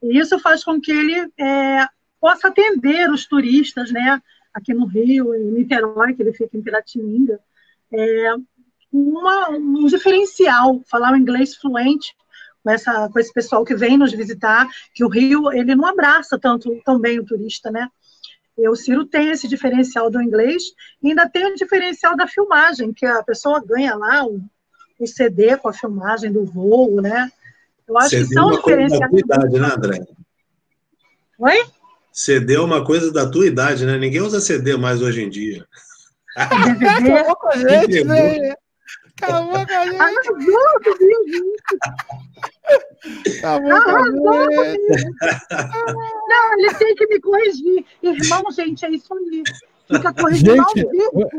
[0.01, 1.87] E isso faz com que ele é,
[2.19, 4.21] possa atender os turistas, né?
[4.53, 7.39] Aqui no Rio, em Niterói, que ele fica em Piratininga.
[7.91, 8.35] É,
[8.91, 12.13] uma, um diferencial, falar o inglês fluente
[12.63, 16.37] com, essa, com esse pessoal que vem nos visitar, que o Rio, ele não abraça
[16.37, 17.89] tanto tão bem o turista, né?
[18.57, 20.63] E o Ciro tem esse diferencial do inglês
[21.01, 24.39] e ainda tem o diferencial da filmagem, que a pessoa ganha lá o,
[24.99, 27.31] o CD com a filmagem do voo, né?
[27.87, 30.05] Eu acho CD que são é uma coisa da tua idade, né, André?
[31.39, 31.65] Oi?
[32.11, 33.97] CD é uma coisa da tua idade, né?
[33.97, 35.67] Ninguém usa CD mais hoje em dia.
[36.35, 37.11] DVD.
[37.11, 38.55] Acabou com a gente, né?
[39.19, 40.01] Acabou com a gente.
[40.01, 41.43] Acabou com a gente.
[46.27, 47.85] Não, ele tem que me corrigir.
[48.01, 49.43] Irmão, gente, é isso aí.
[49.87, 51.29] Fica corrigindo gente, ao vivo.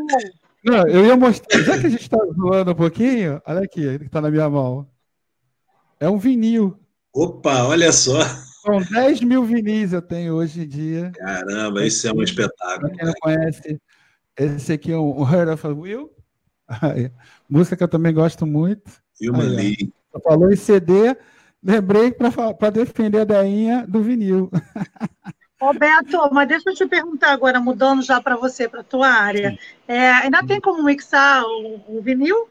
[0.64, 1.60] Não, eu ia mostrar.
[1.62, 4.48] Já que a gente está zoando um pouquinho, olha aqui, ele que está na minha
[4.48, 4.86] mão.
[5.98, 6.78] É um vinil.
[7.12, 8.18] Opa, olha só.
[8.62, 11.12] São 10 mil vinis eu tenho hoje em dia.
[11.14, 12.88] Caramba, isso é um espetáculo.
[12.88, 13.80] Pra quem não conhece,
[14.36, 16.10] esse aqui é um Heart of a Will.
[17.48, 18.90] Música que eu também gosto muito.
[19.20, 19.92] Human League.
[20.22, 21.16] Falou em CD,
[21.62, 24.50] lembrei para defender a Dainha do vinil.
[25.60, 29.58] Roberto, mas deixa eu te perguntar agora, mudando já para você, para a tua área.
[29.88, 32.48] É, ainda tem como mixar o, o vinil?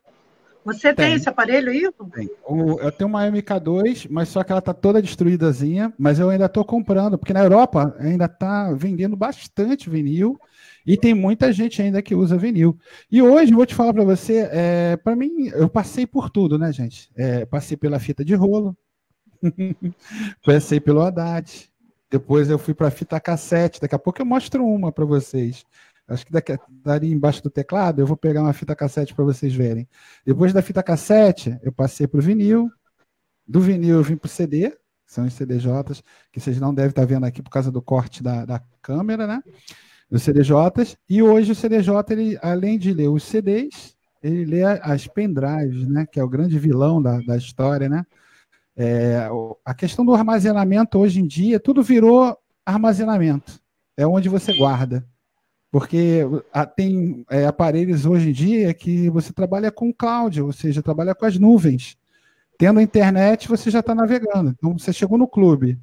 [0.66, 1.90] Você tem, tem, esse aparelho aí?
[2.46, 6.46] O, eu tenho uma MK2, mas só que ela está toda destruídazinha, mas eu ainda
[6.46, 10.40] estou comprando, porque na Europa ainda está vendendo bastante vinil
[10.86, 12.78] e tem muita gente ainda que usa vinil.
[13.12, 16.72] E hoje, vou te falar para você, é, para mim, eu passei por tudo, né,
[16.72, 17.10] gente?
[17.16, 18.76] É, passei pela fita de rolo,
[20.46, 21.70] passei pelo Haddad,
[22.10, 25.66] depois eu fui para a fita cassete, daqui a pouco eu mostro uma para vocês.
[26.08, 29.54] Acho que daqui, dali embaixo do teclado eu vou pegar uma fita cassete para vocês
[29.54, 29.88] verem.
[30.26, 32.70] Depois da fita cassete, eu passei para o vinil.
[33.48, 37.06] Do vinil eu vim para o CD, são os CDJs, que vocês não devem estar
[37.06, 39.42] vendo aqui por causa do corte da, da câmera, né?
[40.10, 40.98] Os CDJs.
[41.10, 46.06] E hoje o CDJ, ele, além de ler os CDs, ele lê as pendrives, né?
[46.06, 48.06] Que é o grande vilão da, da história, né?
[48.76, 49.30] É,
[49.64, 52.36] a questão do armazenamento hoje em dia, tudo virou
[52.66, 53.62] armazenamento.
[53.96, 55.06] É onde você guarda.
[55.74, 56.20] Porque
[56.76, 61.26] tem é, aparelhos hoje em dia que você trabalha com cloud, ou seja, trabalha com
[61.26, 61.98] as nuvens.
[62.60, 64.52] Tendo internet, você já está navegando.
[64.52, 65.80] Então, você chegou no clube,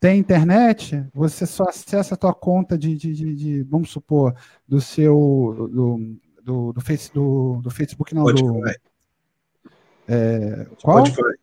[0.00, 4.34] tem internet, você só acessa a tua conta de, de, de, de vamos supor,
[4.66, 8.46] do seu, do, do, do, face, do, do Facebook, não, Spotify.
[8.46, 8.66] do...
[10.08, 11.04] É, qual?
[11.04, 11.38] Spotify.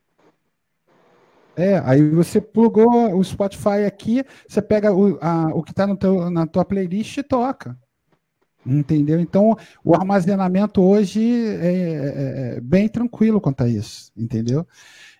[1.55, 6.45] É, aí você plugou o Spotify aqui, você pega o, a, o que está na
[6.45, 7.77] tua playlist e toca.
[8.65, 9.19] Entendeu?
[9.19, 14.67] Então, o armazenamento hoje é, é, é bem tranquilo quanto a isso, entendeu?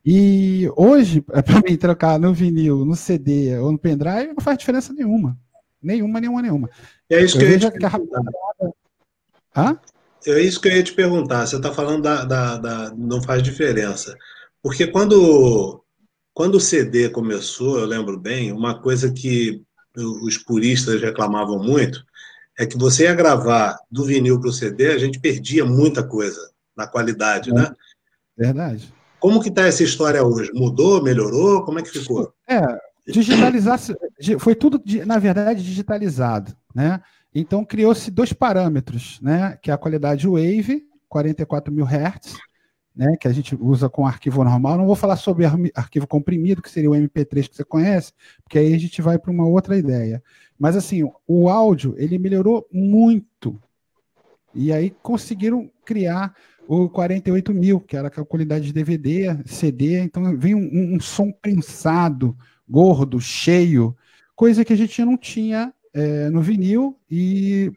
[0.03, 4.91] E hoje, para mim trocar no vinil, no CD ou no pendrive, não faz diferença
[4.93, 5.37] nenhuma.
[5.81, 6.69] Nenhuma, nenhuma, nenhuma.
[7.07, 8.21] É isso que eu, ia te perguntar.
[9.55, 9.79] Hã?
[10.25, 11.45] É isso que eu ia te perguntar.
[11.45, 14.17] Você está falando da, da, da, não faz diferença.
[14.63, 15.84] Porque quando
[16.35, 19.63] quando o CD começou, eu lembro bem, uma coisa que
[19.95, 22.05] os puristas reclamavam muito
[22.59, 26.51] é que você ia gravar do vinil para o CD, a gente perdia muita coisa
[26.75, 27.53] na qualidade, é.
[27.53, 27.73] né?
[28.37, 28.93] Verdade.
[29.17, 30.51] Como que está essa história hoje?
[30.53, 31.63] Mudou, melhorou?
[31.63, 32.33] Como é que ficou?
[32.45, 32.61] É,
[33.07, 33.79] digitalizar,
[34.37, 37.01] foi tudo, na verdade, digitalizado, né?
[37.33, 39.57] Então criou-se dois parâmetros, né?
[39.61, 42.35] Que é a qualidade Wave, 44 mil Hz,
[42.95, 44.77] né, que a gente usa com arquivo normal.
[44.77, 48.73] Não vou falar sobre arquivo comprimido, que seria o MP3 que você conhece, porque aí
[48.73, 50.23] a gente vai para uma outra ideia.
[50.57, 53.59] Mas assim, o áudio ele melhorou muito.
[54.53, 56.33] E aí conseguiram criar
[56.67, 61.31] o 48 mil, que era a qualidade de DVD, CD, então vem um, um som
[61.31, 62.35] prensado,
[62.67, 63.95] gordo, cheio,
[64.35, 67.71] coisa que a gente não tinha é, no vinil e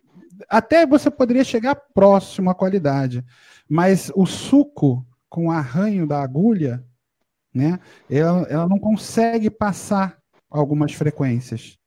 [0.49, 3.25] até você poderia chegar próximo à qualidade,
[3.69, 6.85] mas o suco com o arranho da agulha,
[7.55, 7.79] né,
[8.11, 10.19] ela, ela não consegue passar
[10.51, 11.79] algumas frequências.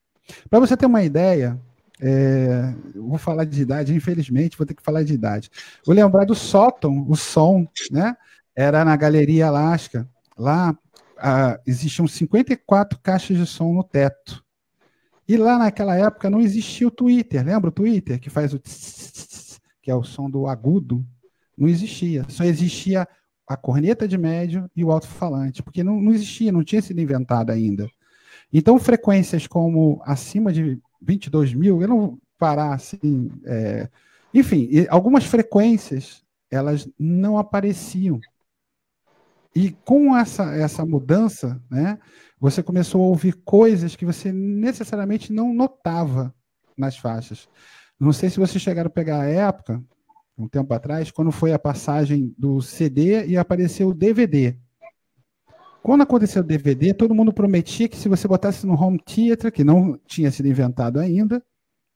[0.48, 1.60] Para você ter uma ideia,
[2.00, 5.50] é, vou falar de idade, infelizmente, vou ter que falar de idade.
[5.84, 8.16] Vou lembrar do sótão, o som, né?
[8.54, 10.08] era na Galeria Alaska.
[10.36, 10.76] Lá
[11.18, 14.44] ah, existiam 54 caixas de som no teto.
[15.26, 19.60] E lá naquela época não existia o Twitter, lembra o Twitter que faz o tss,
[19.80, 21.06] que é o som do agudo?
[21.56, 23.06] Não existia, só existia
[23.46, 27.50] a corneta de médio e o alto-falante, porque não, não existia, não tinha sido inventado
[27.50, 27.88] ainda.
[28.52, 33.30] Então, frequências como acima de 22 mil, eu não vou parar assim.
[33.44, 33.88] É...
[34.32, 38.20] Enfim, algumas frequências elas não apareciam.
[39.54, 41.98] E com essa, essa mudança, né,
[42.38, 46.34] você começou a ouvir coisas que você necessariamente não notava
[46.76, 47.48] nas faixas.
[48.00, 49.82] Não sei se vocês chegaram a pegar a época,
[50.44, 54.56] um tempo atrás, quando foi a passagem do CD e apareceu o DVD.
[55.82, 59.64] Quando aconteceu o DVD, todo mundo prometia que se você botasse no home theater, que
[59.64, 61.42] não tinha sido inventado ainda,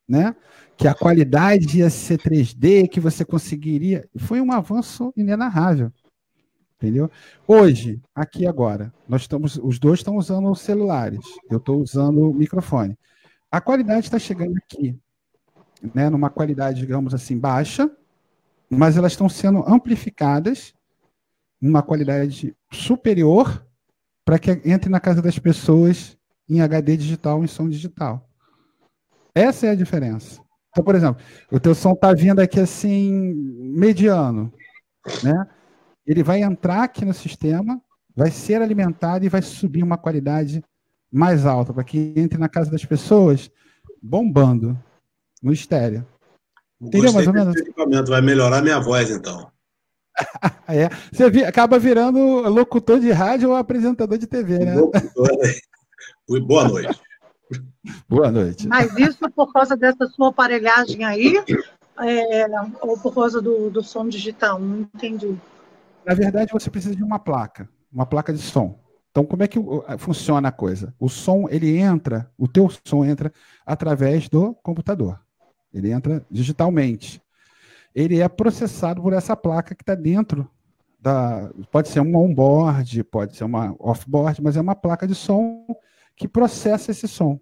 [0.09, 0.35] né,
[0.77, 4.09] que a qualidade ia ser 3D, que você conseguiria.
[4.17, 5.93] Foi um avanço inenarrável.
[6.77, 7.11] Entendeu?
[7.49, 11.25] Hoje, aqui agora, nós estamos, os dois estão usando celulares.
[11.51, 12.99] Eu estou usando o microfone.
[13.51, 14.99] A qualidade está chegando aqui,
[15.95, 17.91] né, numa qualidade, digamos assim, baixa,
[18.71, 20.75] mas elas estão sendo amplificadas
[21.61, 23.65] numa qualidade superior
[24.25, 28.29] para que entre na casa das pessoas em HD digital, em som digital.
[29.35, 30.41] Essa é a diferença.
[30.71, 33.33] Então, por exemplo, o teu som está vindo aqui assim,
[33.75, 34.53] mediano,
[35.23, 35.47] né?
[36.07, 37.81] Ele vai entrar aqui no sistema,
[38.15, 40.63] vai ser alimentado e vai subir uma qualidade
[41.11, 43.51] mais alta, para que entre na casa das pessoas
[44.03, 44.79] bombando
[45.43, 46.07] no estéreo.
[46.81, 47.57] Entendeu mais ou menos?
[47.57, 49.51] Equipamento vai melhorar minha voz, então.
[50.69, 50.89] é.
[51.13, 54.75] Você vi, acaba virando locutor de rádio ou apresentador de TV, né?
[56.47, 57.01] Boa noite.
[58.09, 58.67] Boa noite.
[58.67, 61.37] Mas isso por causa dessa sua aparelhagem aí,
[62.01, 62.47] é,
[62.81, 64.59] ou por causa do, do som digital?
[64.59, 65.37] Não entendi.
[66.05, 68.79] Na verdade, você precisa de uma placa, uma placa de som.
[69.11, 69.59] Então, como é que
[69.99, 70.95] funciona a coisa?
[70.99, 73.33] O som, ele entra, o teu som entra
[73.65, 75.19] através do computador.
[75.73, 77.23] Ele entra digitalmente.
[77.95, 80.49] Ele é processado por essa placa que está dentro
[81.01, 81.51] da.
[81.71, 85.67] Pode ser um onboard, pode ser uma offboard, mas é uma placa de som
[86.15, 87.39] que processa esse som.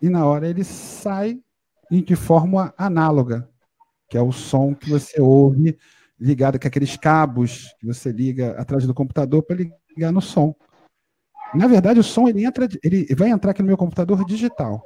[0.00, 1.40] E na hora ele sai
[1.90, 3.48] de forma análoga,
[4.08, 5.78] que é o som que você ouve
[6.18, 10.54] ligado com aqueles cabos que você liga atrás do computador para ligar no som.
[11.54, 14.82] Na verdade, o som ele entra, ele vai entrar aqui no meu computador digital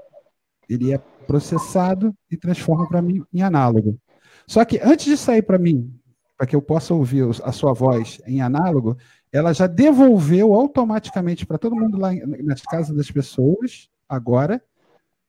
[0.68, 3.98] ele é processado e transforma para mim em análogo.
[4.46, 5.92] Só que antes de sair para mim,
[6.36, 8.96] para que eu possa ouvir a sua voz em análogo,
[9.32, 12.12] ela já devolveu automaticamente para todo mundo lá
[12.42, 14.62] nas casas das pessoas, agora,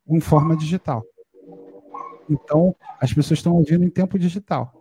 [0.08, 1.04] em forma digital.
[2.30, 4.77] Então, as pessoas estão ouvindo em tempo digital.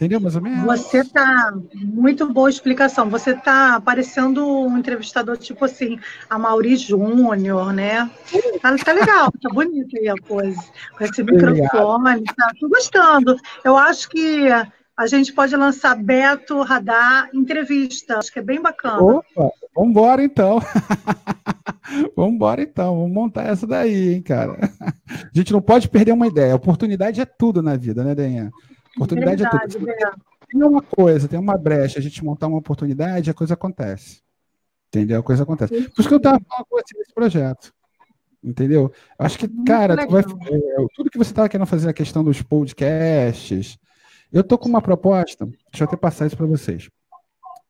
[0.00, 0.64] Entendeu mais ou menos?
[0.64, 3.10] Você tá muito boa explicação.
[3.10, 8.10] Você tá parecendo um entrevistador tipo assim, a Mauri Júnior, né?
[8.62, 10.58] Tá, tá legal, tá bonito aí a coisa.
[10.96, 12.50] Com esse microfone, tá?
[12.58, 13.36] Tô gostando.
[13.62, 14.48] Eu acho que
[14.96, 18.16] a gente pode lançar Beto Radar entrevista.
[18.16, 19.02] Acho que é bem bacana.
[19.02, 20.60] Opa, vamos embora então.
[22.16, 22.96] vamos embora então.
[22.96, 24.56] Vamos montar essa daí, hein, cara.
[25.12, 26.54] A gente não pode perder uma ideia.
[26.54, 28.50] A oportunidade é tudo na vida, né, Denha?
[29.00, 29.86] Oportunidade Verdade, é tudo.
[30.50, 34.20] Tem uma coisa, tem uma brecha, a gente montar uma oportunidade, a coisa acontece.
[34.88, 35.20] Entendeu?
[35.20, 35.72] A coisa acontece.
[35.72, 37.72] Por isso que eu estava falando com você nesse projeto.
[38.42, 38.92] Entendeu?
[39.18, 43.78] Acho que, cara, vai, é, tudo que você estava querendo fazer a questão dos podcasts,
[44.32, 46.90] eu tô com uma proposta, deixa eu até passar isso para vocês.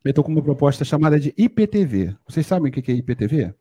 [0.04, 2.16] Eu tô com uma proposta chamada de IPTV.
[2.26, 3.54] Vocês sabem o que é IPTV?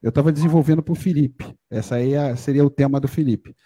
[0.00, 1.52] Eu estava desenvolvendo para o Felipe.
[1.68, 3.56] Essa aí é, seria o tema do Felipe.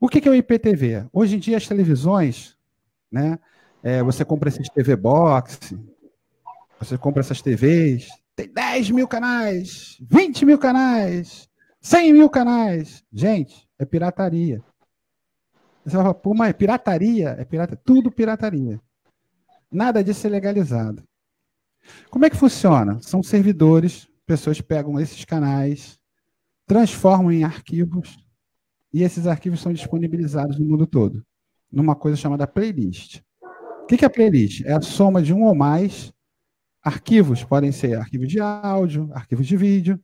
[0.00, 1.06] O que é o IPTV?
[1.12, 2.53] Hoje em dia as televisões
[3.14, 3.38] né?
[3.80, 5.72] É, você compra esses TV Box,
[6.80, 11.48] você compra essas TVs, tem 10 mil canais, 20 mil canais,
[11.80, 13.04] 100 mil canais.
[13.12, 14.60] Gente, é pirataria.
[15.84, 17.36] Você vai falar, pô, mas é pirataria?
[17.38, 17.76] É pirata...
[17.76, 18.80] tudo pirataria.
[19.70, 21.04] Nada disso é legalizado.
[22.10, 22.98] Como é que funciona?
[23.00, 26.00] São servidores, pessoas pegam esses canais,
[26.66, 28.18] transformam em arquivos,
[28.92, 31.24] e esses arquivos são disponibilizados no mundo todo
[31.74, 33.20] numa coisa chamada playlist.
[33.82, 34.64] O que é playlist?
[34.64, 36.12] É a soma de um ou mais
[36.82, 37.44] arquivos.
[37.44, 40.00] Podem ser arquivos de áudio, arquivos de vídeo,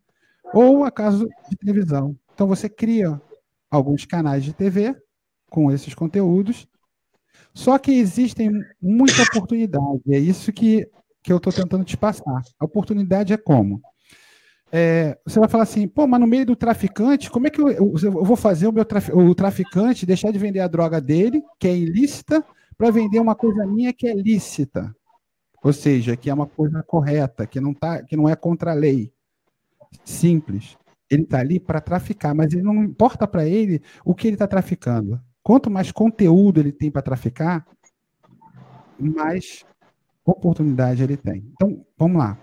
[0.53, 2.16] ou acaso de televisão.
[2.34, 3.20] Então você cria
[3.70, 4.95] alguns canais de TV
[5.49, 6.66] com esses conteúdos.
[7.55, 10.03] Só que existem muita oportunidade.
[10.09, 10.88] É isso que,
[11.22, 12.42] que eu estou tentando te passar.
[12.59, 13.80] A oportunidade é como?
[14.73, 17.68] É, você vai falar assim, pô, mas no meio do traficante, como é que eu,
[17.68, 21.66] eu, eu vou fazer o meu o traficante deixar de vender a droga dele, que
[21.66, 22.45] é ilícita,
[22.79, 24.95] para vender uma coisa minha que é lícita?
[25.62, 28.75] ou seja, que é uma coisa correta, que não, tá, que não é contra a
[28.75, 29.12] lei.
[30.05, 30.77] Simples.
[31.09, 34.47] Ele está ali para traficar, mas ele não importa para ele o que ele está
[34.47, 35.21] traficando.
[35.43, 37.66] Quanto mais conteúdo ele tem para traficar,
[38.99, 39.64] mais
[40.25, 41.45] oportunidade ele tem.
[41.53, 42.39] Então, vamos lá.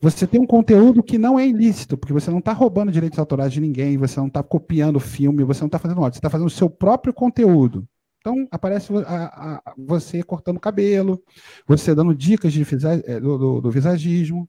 [0.00, 3.52] Você tem um conteúdo que não é ilícito, porque você não está roubando direitos autorais
[3.52, 6.46] de ninguém, você não está copiando filme, você não está fazendo nada, você está fazendo
[6.46, 7.86] o seu próprio conteúdo.
[8.20, 11.20] Então, aparece a, a, você cortando cabelo,
[11.66, 12.62] você dando dicas de,
[13.06, 14.48] é, do, do, do visagismo,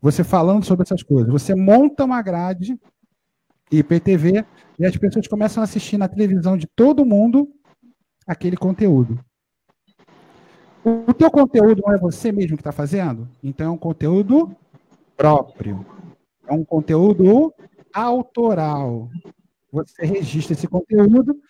[0.00, 1.30] você falando sobre essas coisas.
[1.30, 2.76] Você monta uma grade
[3.70, 4.44] IPTV
[4.78, 7.48] e as pessoas começam a assistir na televisão de todo mundo
[8.26, 9.24] aquele conteúdo.
[10.84, 13.28] O teu conteúdo não é você mesmo que está fazendo?
[13.42, 14.56] Então é um conteúdo
[15.22, 15.86] próprio.
[16.48, 17.54] É um conteúdo
[17.94, 19.08] autoral.
[19.70, 21.40] Você registra esse conteúdo,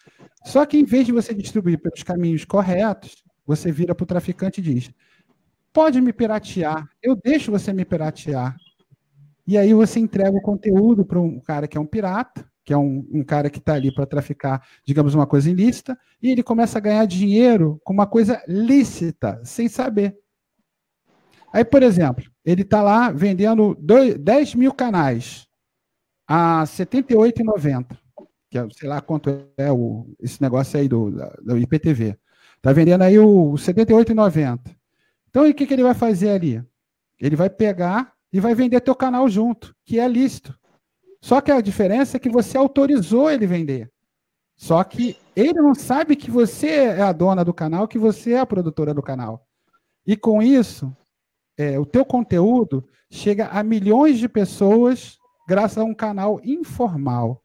[0.44, 4.60] só que em vez de você distribuir pelos caminhos corretos, você vira para o traficante
[4.60, 4.90] e diz:
[5.72, 8.54] pode me piratear, eu deixo você me piratear.
[9.46, 12.76] E aí você entrega o conteúdo para um cara que é um pirata, que é
[12.76, 16.76] um, um cara que está ali para traficar, digamos, uma coisa ilícita, e ele começa
[16.76, 20.16] a ganhar dinheiro com uma coisa lícita, sem saber.
[21.52, 25.46] Aí, por exemplo, ele está lá vendendo dois, 10 mil canais
[26.26, 27.96] a R$ 78,90,
[28.50, 31.10] que é, sei lá quanto é o, esse negócio aí do,
[31.42, 32.18] do IPTV.
[32.56, 34.60] Está vendendo aí o, o R$ 78,90.
[35.28, 36.62] Então, o que, que ele vai fazer ali?
[37.20, 40.58] Ele vai pegar e vai vender teu canal junto, que é lícito.
[41.20, 43.90] Só que a diferença é que você autorizou ele vender.
[44.56, 48.40] Só que ele não sabe que você é a dona do canal, que você é
[48.40, 49.46] a produtora do canal.
[50.06, 50.94] E com isso,
[51.56, 57.42] é, o teu conteúdo chega a milhões de pessoas graças a um canal informal.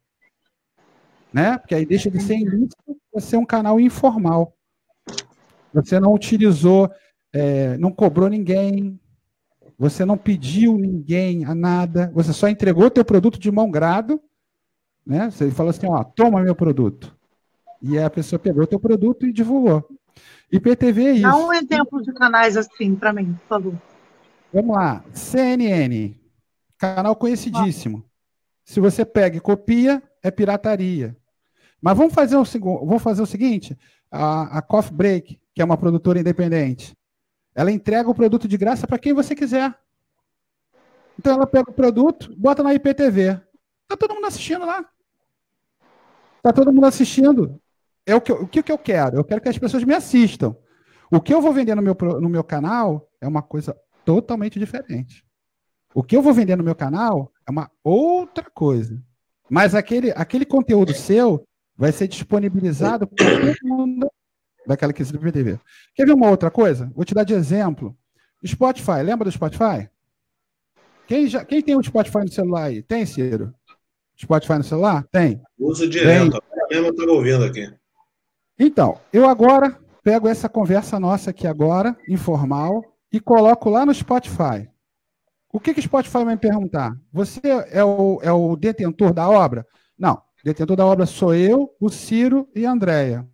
[1.33, 1.57] Né?
[1.57, 4.55] Porque aí deixa de ser ilícito para ser um canal informal.
[5.73, 6.89] Você não utilizou,
[7.33, 8.99] é, não cobrou ninguém,
[9.77, 14.21] você não pediu ninguém a nada, você só entregou teu produto de mão grado,
[15.05, 15.29] né?
[15.29, 17.15] Você falou assim, ó, toma meu produto.
[17.81, 19.87] E a pessoa pegou teu produto e divulgou.
[20.51, 21.21] IPTV é isso.
[21.21, 23.73] Dá um exemplo de canais assim para mim, por favor.
[24.51, 25.03] Vamos lá.
[25.13, 26.15] CNN,
[26.77, 28.03] canal conhecidíssimo.
[28.63, 31.15] Se você pega e copia, é pirataria.
[31.81, 32.43] Mas vamos fazer o,
[32.85, 33.77] vamos fazer o seguinte:
[34.11, 36.95] a, a Coffee Break, que é uma produtora independente,
[37.53, 39.77] ela entrega o produto de graça para quem você quiser.
[41.19, 43.41] Então ela pega o produto, bota na IPTV.
[43.87, 44.85] Tá todo mundo assistindo lá.
[46.43, 47.59] Tá todo mundo assistindo.
[48.05, 49.17] É o que, eu, o que eu quero?
[49.17, 50.55] Eu quero que as pessoas me assistam.
[51.11, 53.75] O que eu vou vender no meu, no meu canal é uma coisa
[54.07, 55.21] totalmente diferente.
[55.93, 59.03] O que eu vou vender no meu canal é uma outra coisa.
[59.49, 61.45] Mas aquele, aquele conteúdo seu
[61.75, 64.09] vai ser disponibilizado para todo mundo
[64.65, 65.59] daquela que do PTV.
[65.93, 66.89] Quer ver uma outra coisa?
[66.95, 67.97] Vou te dar de exemplo.
[68.45, 69.89] Spotify, lembra do Spotify?
[71.05, 72.81] Quem, já, quem tem o um Spotify no celular aí?
[72.81, 73.53] Tem, Ciro?
[74.17, 75.05] Spotify no celular?
[75.11, 75.41] Tem.
[75.59, 76.41] Uso direto.
[76.69, 76.77] Tem.
[76.77, 77.69] Eu estou ouvindo aqui.
[78.57, 82.81] Então, eu agora pego essa conversa nossa aqui agora, informal,
[83.11, 84.69] e coloco lá no Spotify.
[85.51, 86.95] O que, que o Spotify vai me perguntar?
[87.11, 87.39] Você
[87.71, 89.65] é o, é o detentor da obra?
[89.97, 90.21] Não.
[90.43, 93.27] Detentor da obra sou eu, o Ciro e a Andréia.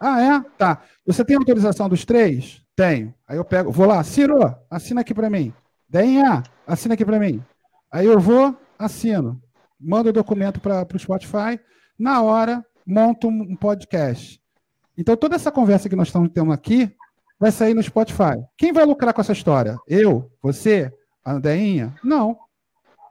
[0.00, 0.40] Ah, é?
[0.56, 0.82] Tá.
[1.06, 2.62] Você tem autorização dos três?
[2.74, 3.12] Tenho.
[3.26, 4.38] Aí eu pego, vou lá, Ciro,
[4.70, 5.52] assina aqui para mim.
[5.88, 7.42] Deinha, assina aqui para mim.
[7.90, 9.40] Aí eu vou, assino.
[9.80, 11.60] Mando o documento para o Spotify.
[11.98, 14.40] Na hora, monto um podcast.
[14.96, 16.94] Então, toda essa conversa que nós estamos tendo aqui
[17.38, 18.42] vai sair no Spotify.
[18.56, 19.76] Quem vai lucrar com essa história?
[19.86, 20.30] Eu?
[20.42, 20.92] Você?
[21.24, 21.94] A Deinha?
[22.02, 22.38] Não.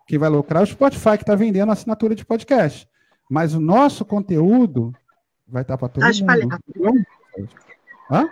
[0.07, 2.87] Quem vai lucrar é o Spotify, que está vendendo a assinatura de podcast.
[3.29, 4.93] Mas o nosso conteúdo
[5.47, 6.59] Vai estar para todo tá espalhado.
[6.75, 7.05] mundo.
[8.11, 8.29] Hã?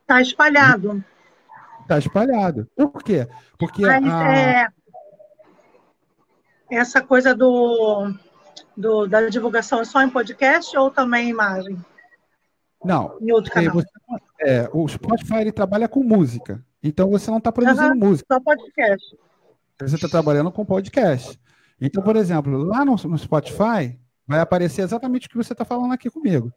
[0.00, 1.04] Está espalhado.
[1.82, 2.68] Está espalhado.
[2.76, 3.28] Por quê?
[3.58, 4.34] Porque Mas, a...
[4.34, 4.68] é...
[6.70, 8.12] essa coisa do,
[8.76, 11.84] do, da divulgação é só em podcast ou também em imagem?
[12.84, 13.16] Não.
[13.20, 13.74] Em outro canal?
[13.74, 13.88] Você,
[14.40, 16.64] é, o Spotify ele trabalha com música.
[16.82, 18.34] Então você não está produzindo uhum, música.
[18.34, 19.16] Só podcast.
[19.80, 21.38] Você está trabalhando com podcast.
[21.80, 25.92] Então, por exemplo, lá no, no Spotify, vai aparecer exatamente o que você está falando
[25.92, 26.52] aqui comigo.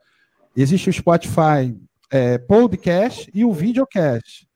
[0.55, 1.77] Existe o Spotify
[2.11, 4.47] é, Podcast e o Videocast.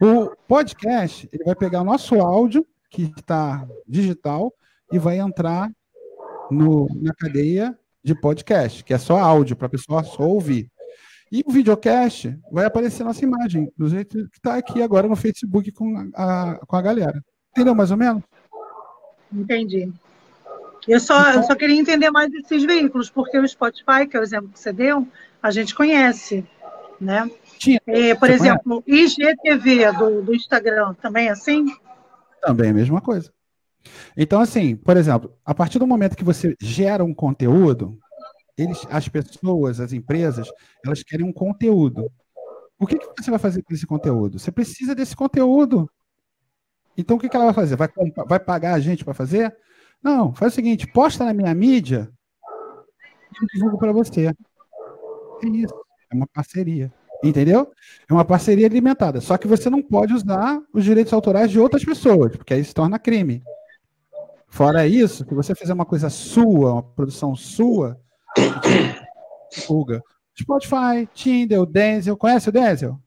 [0.00, 4.52] O podcast, ele vai pegar o nosso áudio, que está digital,
[4.92, 5.70] e vai entrar
[6.50, 10.70] no, na cadeia de podcast, que é só áudio, para a pessoa só ouvir.
[11.30, 15.72] E o videocast vai aparecer nossa imagem, do jeito que está aqui agora no Facebook
[15.72, 17.22] com a, com a galera.
[17.50, 18.22] Entendeu mais ou menos?
[19.32, 19.92] Entendi.
[20.86, 24.22] Eu só, eu só queria entender mais desses veículos, porque o Spotify, que é o
[24.22, 25.06] exemplo que você deu,
[25.42, 26.44] a gente conhece.
[27.00, 27.28] né?
[27.58, 27.80] Tinha.
[27.86, 29.20] É, por exemplo, conhece?
[29.20, 31.66] IGTV do, do Instagram, também é assim?
[32.40, 33.32] Também é a mesma coisa.
[34.16, 37.98] Então, assim, por exemplo, a partir do momento que você gera um conteúdo,
[38.56, 40.48] eles, as pessoas, as empresas,
[40.84, 42.10] elas querem um conteúdo.
[42.78, 44.38] O que, que você vai fazer com esse conteúdo?
[44.38, 45.90] Você precisa desse conteúdo.
[46.96, 47.76] Então, o que, que ela vai fazer?
[47.76, 47.88] Vai,
[48.26, 49.54] vai pagar a gente para fazer?
[50.02, 52.10] Não, faz o seguinte: posta na minha mídia
[53.32, 54.26] e eu divulgo para você.
[54.26, 55.74] É isso.
[56.10, 56.92] É uma parceria.
[57.22, 57.72] Entendeu?
[58.08, 59.20] É uma parceria alimentada.
[59.20, 62.74] Só que você não pode usar os direitos autorais de outras pessoas, porque aí se
[62.74, 63.42] torna crime.
[64.48, 68.00] Fora isso, se você fizer uma coisa sua, uma produção sua,
[69.50, 70.02] divulga.
[70.38, 72.16] Spotify, Tinder, o Denzel.
[72.16, 73.00] Conhece o Denzel?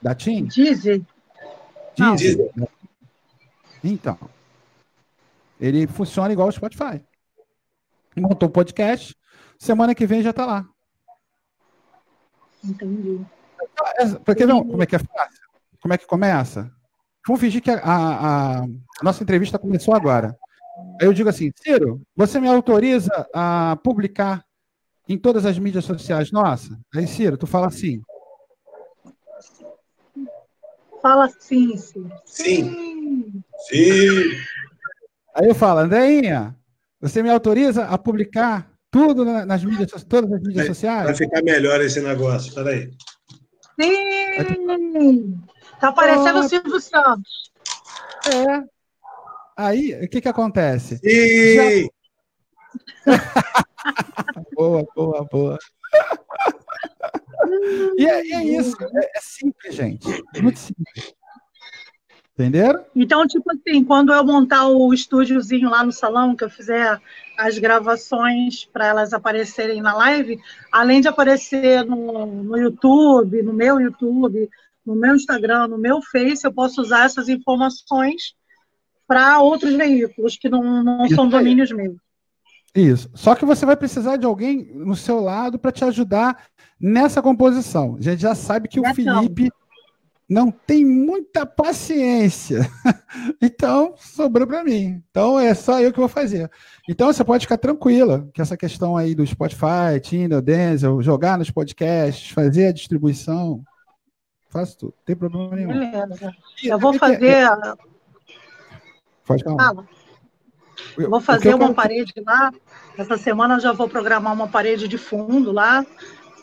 [0.00, 0.44] Da Tim?
[0.44, 1.02] Deezer.
[1.96, 2.52] Deezer.
[3.82, 4.18] Então.
[5.60, 7.02] Ele funciona igual o Spotify.
[8.16, 9.16] Montou um podcast,
[9.58, 10.68] semana que vem já está lá.
[12.62, 13.24] Entendi.
[14.24, 15.44] Porque não, como é que é fácil?
[15.80, 16.72] Como é que começa?
[17.26, 18.66] Vamos fingir que a, a, a
[19.02, 20.36] nossa entrevista começou agora.
[21.00, 24.44] Aí eu digo assim, Ciro, você me autoriza a publicar
[25.08, 26.78] em todas as mídias sociais nossa?
[26.94, 28.00] Aí, Ciro, tu fala assim.
[31.00, 32.10] Fala sim, Ciro.
[32.24, 33.42] Sim.
[33.68, 34.32] Sim.
[35.34, 36.56] Aí eu falo, Andréinha,
[37.00, 41.04] você me autoriza a publicar tudo nas mídias, todas as mídias sociais?
[41.04, 42.90] Vai ficar melhor esse negócio, peraí.
[43.80, 45.40] Sim!
[45.80, 47.50] Tá parecendo o Silvio Santos.
[48.32, 48.73] É.
[49.56, 50.98] Aí, o que que acontece?
[50.98, 51.88] Sim!
[53.06, 53.06] Já...
[54.54, 55.58] boa, boa, boa.
[57.96, 58.76] e, é, e é isso.
[58.82, 60.06] É, é simples, gente.
[60.40, 61.14] Muito simples.
[62.32, 62.84] Entenderam?
[62.96, 67.00] Então, tipo assim, quando eu montar o estúdiozinho lá no salão, que eu fizer
[67.38, 70.40] as gravações para elas aparecerem na live,
[70.72, 74.50] além de aparecer no, no YouTube, no meu YouTube,
[74.84, 78.34] no meu Instagram, no meu Face, eu posso usar essas informações
[79.06, 81.96] para outros veículos que não, não são domínios meus.
[82.74, 83.08] Isso.
[83.14, 86.46] Só que você vai precisar de alguém no seu lado para te ajudar
[86.80, 87.96] nessa composição.
[87.98, 89.50] A gente já sabe que o Felipe
[90.28, 92.68] não tem muita paciência.
[93.40, 95.02] então, sobrou para mim.
[95.10, 96.50] Então, é só eu que vou fazer.
[96.88, 101.50] Então, você pode ficar tranquila que essa questão aí do Spotify, Tinder, Denzel, jogar nos
[101.50, 103.62] podcasts, fazer a distribuição,
[104.50, 104.94] faço tudo.
[104.96, 105.68] Não tem problema nenhum.
[105.68, 106.34] Beleza.
[106.64, 107.46] Eu vou fazer...
[109.24, 109.56] falar.
[109.56, 109.88] Fala.
[110.98, 111.74] Eu, vou fazer uma quero...
[111.74, 112.52] parede lá.
[112.96, 115.84] Essa semana eu já vou programar uma parede de fundo lá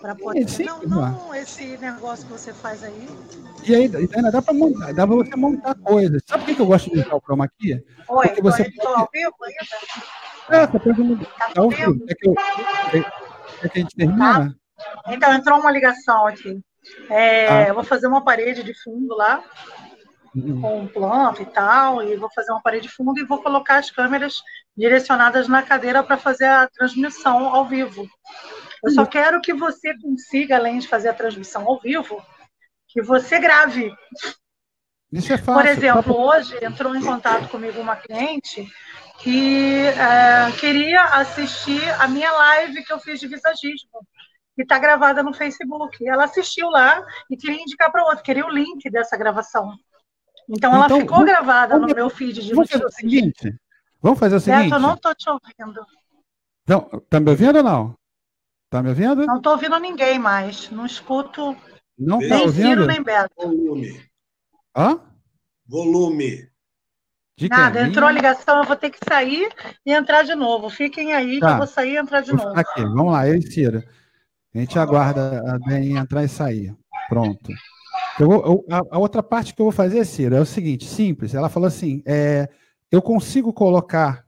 [0.02, 0.50] para poder.
[0.50, 3.08] Sim, não, não esse negócio que você faz aí.
[3.64, 3.84] E aí,
[4.16, 6.22] ainda dá para montar, dá para você montar coisas.
[6.26, 7.50] Sabe por que eu gosto de usar o chroma?
[7.62, 9.00] Oi, Porque você pode...
[9.00, 10.58] ao vivo ainda?
[10.58, 12.06] É, você pode tá ao vivo.
[12.10, 12.36] É que, eu...
[13.64, 14.50] é que a gente termina?
[14.50, 15.14] Tá.
[15.14, 16.60] Então, entrou uma ligação aqui.
[17.10, 17.68] É, ah.
[17.68, 19.44] Eu vou fazer uma parede de fundo lá,
[20.36, 20.62] uhum.
[20.62, 23.92] com planta e tal, e vou fazer uma parede de fundo e vou colocar as
[23.92, 24.42] câmeras
[24.76, 28.08] direcionadas na cadeira para fazer a transmissão ao vivo.
[28.84, 32.22] Eu só quero que você consiga, além de fazer a transmissão ao vivo,
[32.88, 33.94] que você grave.
[35.12, 35.54] Isso é fácil.
[35.54, 38.68] Por exemplo, hoje entrou em contato comigo uma cliente
[39.20, 44.00] que é, queria assistir a minha live que eu fiz de visagismo,
[44.56, 46.08] que está gravada no Facebook.
[46.08, 49.78] Ela assistiu lá e queria indicar para outro, queria o link dessa gravação.
[50.52, 53.56] Então, ela então, ficou vamos, gravada vamos, no meu feed de vamos Fazer o seguinte,
[54.02, 54.64] vamos fazer o seguinte.
[54.64, 55.86] Beto, eu não estou te ouvindo.
[56.68, 57.96] Não, tá me ouvindo ou não?
[58.70, 59.26] Tá me ouvindo?
[59.26, 60.70] Não estou ouvindo ninguém mais.
[60.70, 61.56] Não escuto
[61.98, 62.68] não tá nem ouvindo?
[62.68, 63.34] Ciro, nem Beto.
[63.38, 64.04] Volume.
[64.76, 65.00] Hã?
[65.68, 66.50] Volume.
[67.38, 69.50] De Nada, entrou a ligação, eu vou ter que sair
[69.86, 70.70] e entrar de novo.
[70.70, 71.48] Fiquem aí tá.
[71.48, 72.50] que eu vou sair e entrar de novo.
[72.50, 73.84] Aqui, vamos lá, eu e Ciro.
[74.54, 76.76] A gente aguarda a entrar e sair.
[77.08, 77.52] Pronto.
[78.20, 81.34] Vou, a, a, outra parte que eu vou fazer, Ciro, é o seguinte, simples.
[81.34, 82.50] Ela falou assim: é,
[82.92, 84.26] eu consigo colocar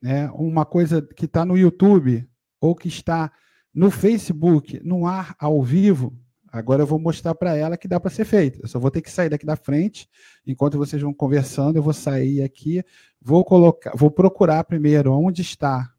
[0.00, 2.26] né, uma coisa que está no YouTube
[2.60, 3.32] ou que está
[3.74, 6.12] no Facebook, no ar, ao vivo,
[6.52, 8.60] agora eu vou mostrar para ela que dá para ser feito.
[8.62, 10.08] Eu só vou ter que sair daqui da frente,
[10.46, 12.82] enquanto vocês vão conversando, eu vou sair aqui,
[13.20, 15.92] vou colocar, vou procurar primeiro onde está,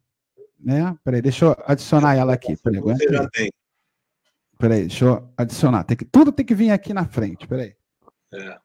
[0.60, 0.96] né?
[1.04, 2.56] Peraí, deixa eu adicionar ela aqui.
[2.58, 3.50] Peraí, Você já tem.
[4.62, 5.84] Peraí, deixa eu adicionar.
[5.84, 7.74] Tem que, tudo tem que vir aqui na frente, peraí.
[8.32, 8.58] É.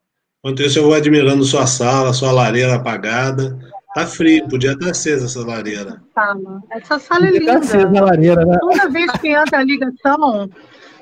[0.45, 3.59] Enquanto isso, eu vou admirando sua sala, sua lareira apagada.
[3.95, 6.03] Tá frio, podia estar acesa essa lareira.
[6.13, 6.61] Sala.
[6.71, 7.53] Essa sala é linda.
[7.53, 8.59] Tá acesa a lareira, né?
[8.61, 10.51] Toda vez que entra a ligação,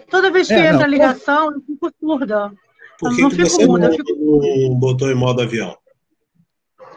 [0.09, 2.53] toda vez que é, entra não, a ligação, eu fico surda.
[3.01, 4.75] Por que, não que fico você muda, não fico...
[4.77, 5.77] botou em modo avião?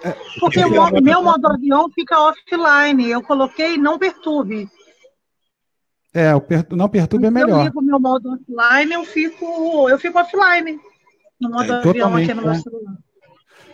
[0.04, 3.10] É, porque o meu, meu modo avião fica offline.
[3.10, 4.70] Eu coloquei não perturbe.
[6.18, 6.66] É, o per...
[6.72, 7.60] não perturbe é melhor.
[7.60, 10.80] Eu ligo meu modo offline, eu fico, eu fico offline
[11.40, 12.60] no modo é, avião aqui no meu né?
[12.60, 12.98] celular.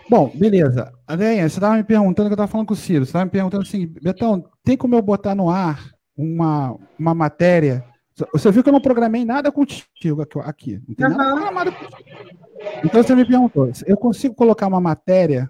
[0.10, 0.92] Bom, beleza.
[1.08, 3.32] Adriana, você estava me perguntando, que eu estava falando com o Ciro, você estava me
[3.32, 7.86] perguntando assim, Betão, tem como eu botar no ar uma, uma matéria?
[8.34, 10.82] Você viu que eu não programei nada contigo aqui.
[10.86, 11.18] Não tem uhum.
[11.18, 12.00] nada programado contigo.
[12.84, 15.50] Então você me perguntou, eu consigo colocar uma matéria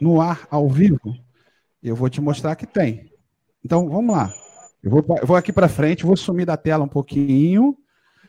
[0.00, 1.14] no ar ao vivo?
[1.82, 3.12] Eu vou te mostrar que tem.
[3.62, 4.32] Então vamos lá.
[4.84, 7.74] Eu vou, eu vou aqui para frente, vou sumir da tela um pouquinho.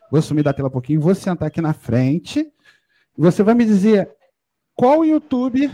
[0.10, 2.50] Vou sumir da tela um pouquinho, vou sentar aqui na frente.
[3.18, 4.10] Você vai me dizer
[4.74, 5.70] qual YouTube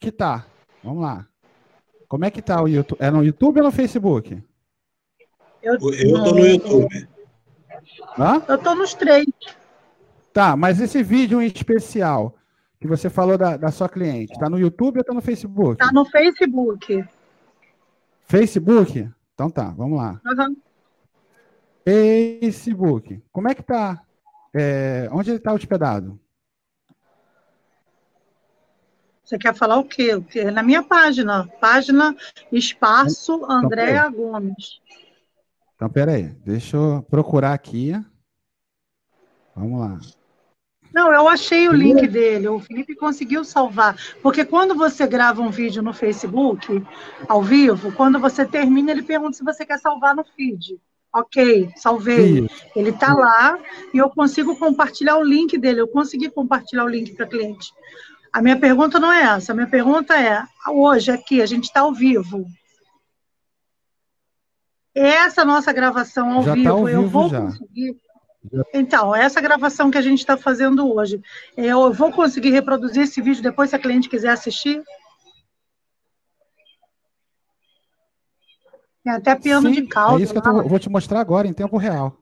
[0.00, 0.46] que tá.
[0.82, 1.26] Vamos lá.
[2.08, 2.98] Como é que tá o YouTube?
[2.98, 4.42] É no YouTube ou no Facebook?
[5.62, 7.08] Eu, eu tô no YouTube.
[8.18, 8.42] Hã?
[8.48, 9.26] Eu tô nos três.
[10.32, 12.34] Tá, mas esse vídeo em especial
[12.80, 15.78] que você falou da, da sua cliente, tá no YouTube ou tá no Facebook?
[15.78, 17.04] Tá no Facebook.
[18.26, 19.10] Facebook?
[19.36, 20.18] Então tá, vamos lá.
[20.24, 20.56] Uhum.
[21.84, 23.22] Facebook.
[23.30, 24.02] Como é que tá?
[24.54, 26.18] É, onde ele está hospedado?
[29.22, 30.12] Você quer falar o quê?
[30.50, 31.46] Na minha página.
[31.60, 32.16] Página
[32.50, 34.80] Espaço então, Andréa Gomes.
[35.74, 36.28] Então, peraí.
[36.46, 37.92] Deixa eu procurar aqui.
[39.54, 40.00] Vamos lá.
[40.92, 42.48] Não, eu achei o link dele.
[42.48, 43.96] O Felipe conseguiu salvar.
[44.22, 46.82] Porque quando você grava um vídeo no Facebook,
[47.28, 50.80] ao vivo, quando você termina, ele pergunta se você quer salvar no feed.
[51.12, 52.46] Ok, salvei.
[52.74, 53.58] Ele está lá
[53.94, 55.80] e eu consigo compartilhar o link dele.
[55.80, 57.72] Eu consegui compartilhar o link para cliente.
[58.32, 59.52] A minha pergunta não é essa.
[59.52, 62.46] A minha pergunta é: hoje aqui, a gente está ao vivo.
[64.94, 67.40] Essa nossa gravação ao, já vivo, tá ao eu vivo vou já.
[67.40, 67.96] conseguir
[68.72, 71.20] então, essa gravação que a gente está fazendo hoje,
[71.56, 74.82] eu vou conseguir reproduzir esse vídeo depois, se a cliente quiser assistir?
[79.04, 80.20] Tem até piano Sim, de cauda.
[80.20, 82.16] É isso que eu tô, vou te mostrar agora, em tempo real.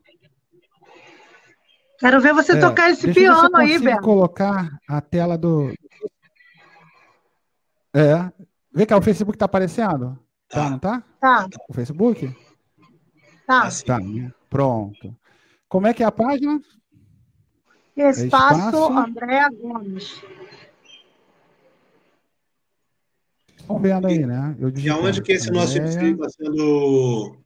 [1.98, 4.02] Quero ver você é, tocar esse piano aí, Beto.
[4.02, 5.72] colocar a tela do.
[7.94, 8.30] É.
[8.70, 10.18] Vê cá, o Facebook tá aparecendo?
[10.48, 11.02] Tá, não tá?
[11.20, 11.48] Tá.
[11.68, 12.36] O Facebook?
[13.46, 13.68] Tá.
[13.86, 13.98] Tá,
[14.50, 15.16] pronto.
[15.68, 16.60] Como é que é a página?
[17.96, 18.92] Espaço, Espaço...
[18.92, 20.22] Andréa Gomes.
[23.56, 24.54] Estão vendo aí, né?
[24.58, 27.38] Eu e aonde que esse nosso perfil está sendo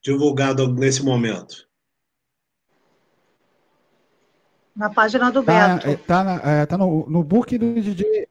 [0.00, 1.68] divulgado nesse momento?
[4.76, 5.88] Na página do tá, Beto.
[5.88, 8.28] Está é, tá, no, no book do DJ.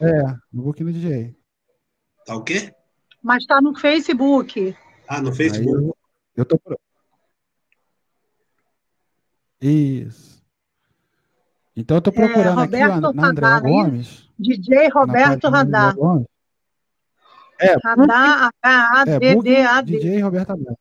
[0.00, 1.36] É, no book do DJ.
[2.24, 2.72] Tá o quê?
[3.22, 4.76] Mas está no Facebook.
[5.06, 5.70] Ah, no Facebook.
[5.70, 5.96] eu,
[6.36, 6.60] eu tô,
[9.60, 10.42] isso.
[11.76, 14.28] Então eu estou procurando é, aqui na André Gomes.
[14.38, 15.94] DJ Roberto Radar.
[17.60, 19.96] É, Radar, H-A-D-D-A-D.
[19.96, 20.74] É, DJ Roberto Radar.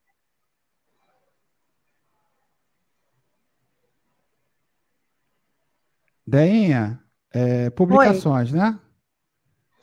[6.25, 6.99] Deinha,
[7.31, 8.59] é, publicações, Oi.
[8.59, 8.79] né?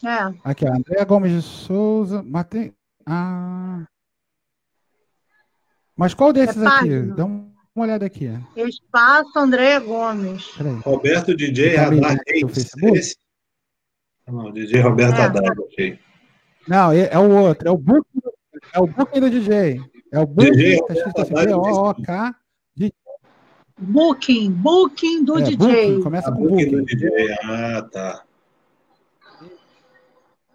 [0.04, 0.34] É.
[0.44, 2.22] Aqui, André Gomes de Souza.
[2.22, 2.74] Mas tem...
[3.06, 3.86] Ah.
[5.96, 7.02] Mas qual desses é aqui?
[7.14, 8.30] Dá um uma olhada aqui.
[8.56, 10.54] Espaço André Gomes.
[10.84, 12.20] Roberto DJ Haddad.
[12.94, 13.16] Esse?
[14.26, 15.22] Não, DJ Roberto é.
[15.22, 15.98] Haddad, ok.
[16.68, 17.68] Não, é, é, o outro.
[17.68, 18.20] É o booking,
[18.72, 19.80] é o booking do DJ.
[20.12, 20.52] É o booking.
[20.52, 22.36] DJ tá escrito assim, B-O-O-K.
[23.76, 25.56] Booking, booking do é, DJ.
[25.56, 26.70] Booking, começa ah, com booking.
[26.70, 27.36] do DJ.
[27.42, 28.24] Ah, tá.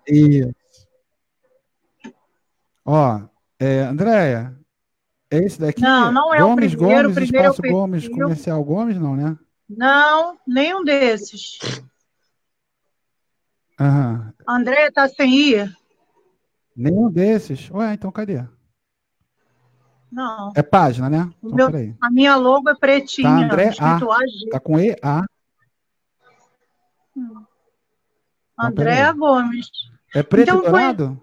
[0.07, 0.53] Isso.
[2.85, 3.21] Ó,
[3.59, 4.58] é, Andréia, é
[5.31, 5.81] esse daqui?
[5.81, 7.09] Não, não é Gomes, o primeiro.
[7.09, 9.37] Gomes, primeiro espaço é Gomes, comercial Gomes, não, né?
[9.69, 11.59] Não, nenhum desses.
[13.79, 14.33] Aham.
[14.47, 15.77] André tá sem ir?
[16.75, 17.69] Nenhum desses.
[17.71, 18.43] Ué, então cadê?
[20.11, 20.51] Não.
[20.55, 21.29] É página, né?
[21.43, 23.29] Então, meu, a minha logo é pretinha.
[23.29, 23.99] Tá, André A.
[24.51, 25.23] Tá com E, A.
[27.15, 27.45] Hum.
[28.57, 29.69] André Gomes.
[30.13, 31.21] É preto então, e dourado?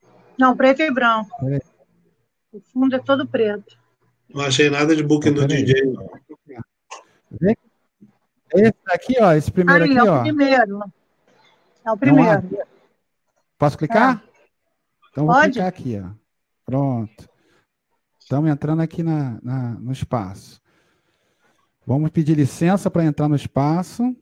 [0.00, 0.12] Foi...
[0.38, 1.30] Não, preto e branco.
[1.40, 1.60] Peraí.
[2.52, 3.78] O fundo é todo preto.
[4.28, 6.10] Não achei nada de booking do DJ, não.
[8.54, 10.18] Esse aqui, ó, esse primeiro Aí, aqui, é ó.
[10.18, 10.80] o primeiro.
[11.84, 12.48] É o primeiro.
[13.58, 14.22] Posso clicar?
[14.22, 14.28] É.
[15.10, 15.52] Então vou Pode?
[15.52, 16.10] clicar aqui, ó.
[16.64, 17.28] Pronto.
[18.20, 20.60] Estamos entrando aqui na, na, no espaço.
[21.86, 24.14] Vamos pedir licença para entrar no espaço.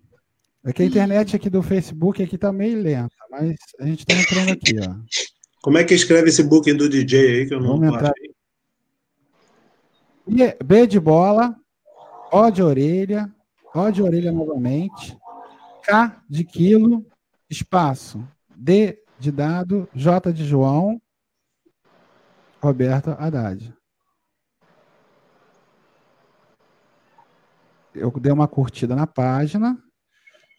[0.64, 4.14] É que a internet aqui do Facebook aqui tá meio lenta, mas a gente está
[4.14, 4.95] entrando aqui, ó.
[5.63, 8.35] Como é que escreve esse booking do DJ aí que eu não achei?
[10.43, 11.55] É B de bola,
[12.33, 13.31] O de orelha,
[13.75, 15.19] O de orelha novamente,
[15.83, 17.05] K de quilo,
[17.49, 21.01] espaço, D de dado, J de João,
[22.63, 23.75] Roberto Haddad.
[27.95, 29.77] Eu dei uma curtida na página.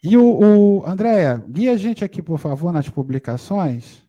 [0.04, 4.01] E o, o Andréia, guia a gente aqui, por favor, nas publicações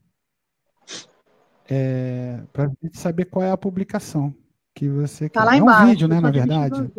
[1.69, 4.35] é, para a gente saber qual é a publicação
[4.75, 5.41] que você tá quer.
[5.41, 6.91] Tá lá embaixo, é um vídeo, né, na verdade?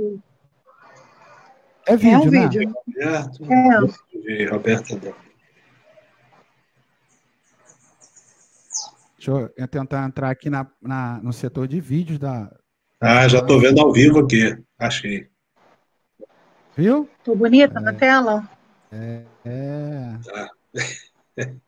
[1.85, 2.47] É vídeo, é um né?
[2.47, 2.73] Vídeo.
[2.97, 4.45] É.
[4.45, 4.99] Roberto.
[9.17, 12.53] Deixa eu tentar entrar aqui na, na, no setor de vídeos da.
[12.99, 14.57] Ah, já estou vendo ao vivo aqui.
[14.77, 15.27] Achei.
[16.75, 17.09] Viu?
[17.23, 18.49] Tô bonita é, na tela?
[18.91, 19.23] É.
[19.45, 20.19] é.
[20.25, 20.49] Tá.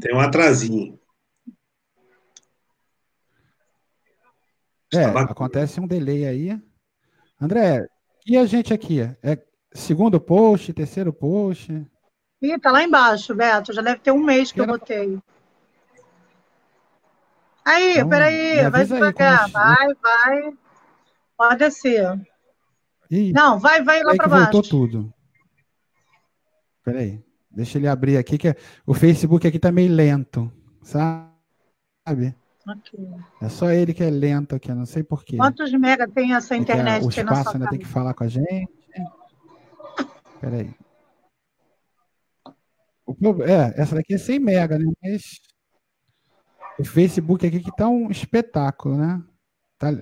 [0.00, 0.98] Tem um atrasinho.
[4.96, 6.62] É, acontece um delay aí.
[7.40, 7.86] André,
[8.26, 9.00] e a gente aqui?
[9.22, 9.38] É
[9.72, 11.72] segundo post, terceiro post?
[12.40, 13.72] Ih, tá lá embaixo, Beto.
[13.72, 15.18] Já deve ter um mês que, que eu botei.
[17.64, 19.50] Aí, então, peraí, vai devagar.
[19.50, 20.52] Vai, vai.
[21.36, 22.20] Pode descer.
[23.10, 24.52] Ih, Não, vai, vai lá para baixo.
[24.52, 25.14] Voltou tudo.
[26.84, 27.22] Peraí.
[27.50, 32.34] Deixa ele abrir aqui, que o Facebook aqui tá meio lento, sabe?
[32.66, 33.06] Okay.
[33.42, 35.36] É só ele que é lento aqui, não sei porquê.
[35.36, 37.02] Quantos mega tem essa internet?
[37.02, 38.68] É o espaço ainda tem que falar com a gente.
[40.40, 40.74] Peraí.
[43.06, 44.86] O, é, essa daqui é 100 mega, né?
[45.02, 45.40] Mas
[46.78, 49.22] o Facebook aqui que tá um espetáculo, né?
[49.78, 49.92] Tá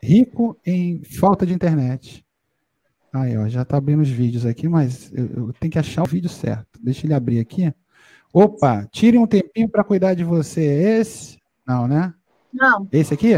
[0.00, 2.24] rico em falta de internet.
[3.12, 6.08] Aí, ó, já tá abrindo os vídeos aqui, mas eu, eu tenho que achar o
[6.08, 6.78] vídeo certo.
[6.80, 7.72] Deixa ele abrir aqui.
[8.32, 10.62] Opa, tire um tempinho para cuidar de você.
[10.62, 12.14] Esse não, né?
[12.52, 12.88] Não.
[12.92, 13.32] Esse aqui?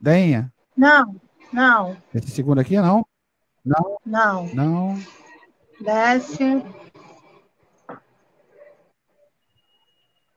[0.00, 0.52] Dainha?
[0.76, 1.16] Não,
[1.52, 1.96] não.
[2.14, 3.06] Esse segundo aqui, não?
[3.64, 3.98] Não.
[4.04, 4.46] Não.
[4.54, 4.98] Não.
[5.80, 6.64] Desce.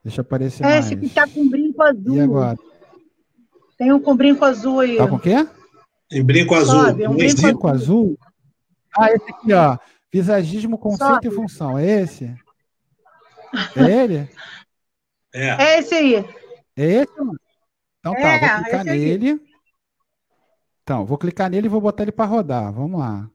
[0.04, 0.86] Deixa aparecer é mais.
[0.86, 2.16] Esse que tá com brinco azul.
[2.16, 2.56] E agora?
[3.76, 4.96] Tem um com brinco azul aí.
[4.96, 5.46] Tá com o quê?
[6.08, 6.84] Tem brinco azul.
[6.84, 8.18] Sobe, um brinco, brinco azul.
[8.96, 9.78] Ah, esse aqui, ó.
[10.10, 11.28] Visagismo, conceito Sobe.
[11.28, 11.78] e função.
[11.78, 12.24] É esse?
[13.76, 14.30] É ele?
[15.34, 15.48] É.
[15.62, 16.24] É esse aí.
[16.78, 17.40] É esse, mano?
[17.98, 19.30] Então tá, é, vou clicar nele.
[19.32, 19.48] Aqui.
[20.84, 22.72] Então, vou clicar nele e vou botar ele para rodar.
[22.72, 23.28] Vamos lá.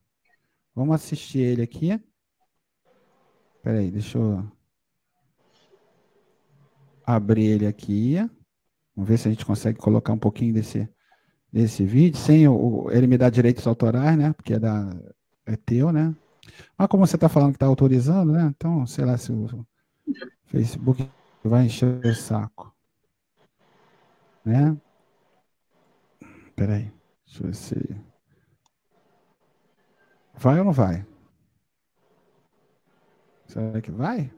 [0.73, 2.01] Vamos assistir ele aqui.
[3.57, 4.49] Espera aí, deixa eu
[7.05, 8.15] abrir ele aqui.
[8.95, 10.89] Vamos ver se a gente consegue colocar um pouquinho desse,
[11.51, 14.31] desse vídeo, sem o, ele me dar direitos autorais, né?
[14.31, 14.89] Porque é, da,
[15.45, 16.15] é teu, né?
[16.77, 18.53] Mas como você está falando que está autorizando, né?
[18.55, 19.65] Então, sei lá se o
[20.45, 21.09] Facebook
[21.43, 22.72] vai encher o saco.
[24.45, 24.77] Né?
[26.55, 26.91] Peraí.
[27.25, 27.75] Deixa eu ver se.
[30.35, 31.05] Vai ou não vai?
[33.47, 34.33] Será que vai?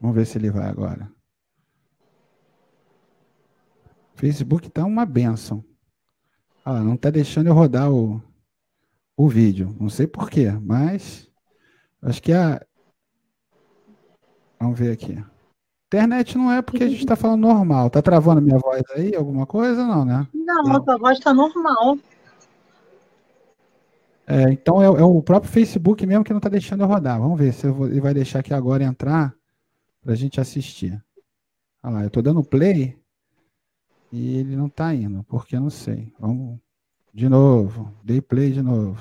[0.00, 1.10] Vamos ver se ele vai agora.
[4.14, 5.64] Facebook tá uma benção.
[6.64, 8.22] Ah, não tá deixando eu rodar o,
[9.16, 9.76] o vídeo.
[9.80, 11.30] Não sei porquê, mas
[12.02, 12.64] acho que a.
[14.60, 15.31] Vamos ver aqui.
[15.92, 17.90] Internet não é porque a gente está falando normal.
[17.90, 19.86] Tá travando minha voz aí, alguma coisa?
[19.86, 20.26] Não, né?
[20.32, 21.98] Não, a tua voz está normal.
[24.26, 27.20] É, então é, é, o próprio Facebook mesmo que não está deixando eu rodar.
[27.20, 29.34] Vamos ver se vou, ele vai deixar aqui agora entrar
[30.02, 30.98] para a gente assistir.
[31.82, 32.98] Olha lá, eu estou dando play
[34.10, 36.10] e ele não está indo, porque eu não sei.
[36.18, 36.58] Vamos
[37.12, 37.92] de novo.
[38.02, 38.98] Dei play de novo.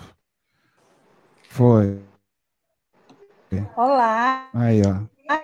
[1.43, 2.01] Foi.
[3.77, 4.49] Olá.
[4.53, 5.01] Aí, ó.
[5.29, 5.41] Ah,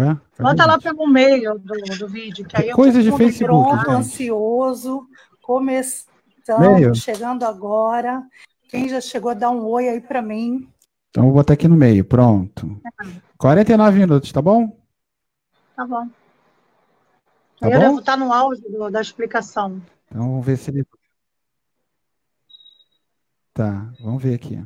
[0.00, 0.16] é?
[0.42, 5.06] Bota lá pelo meio do, do vídeo, que aí eu Coisas de Facebook, pronto, ansioso,
[5.42, 6.94] começando, meio.
[6.94, 8.22] chegando agora.
[8.68, 10.66] Quem já chegou, dá um oi aí para mim.
[11.10, 12.80] Então vou botar aqui no meio, pronto.
[12.86, 13.06] É.
[13.36, 14.74] 49 minutos, tá bom?
[15.76, 16.08] Tá bom.
[17.60, 17.78] Tá eu bom?
[17.78, 19.82] devo estar no auge do, da explicação.
[20.06, 20.86] Então vamos ver se ele.
[23.52, 24.64] Tá, vamos ver aqui.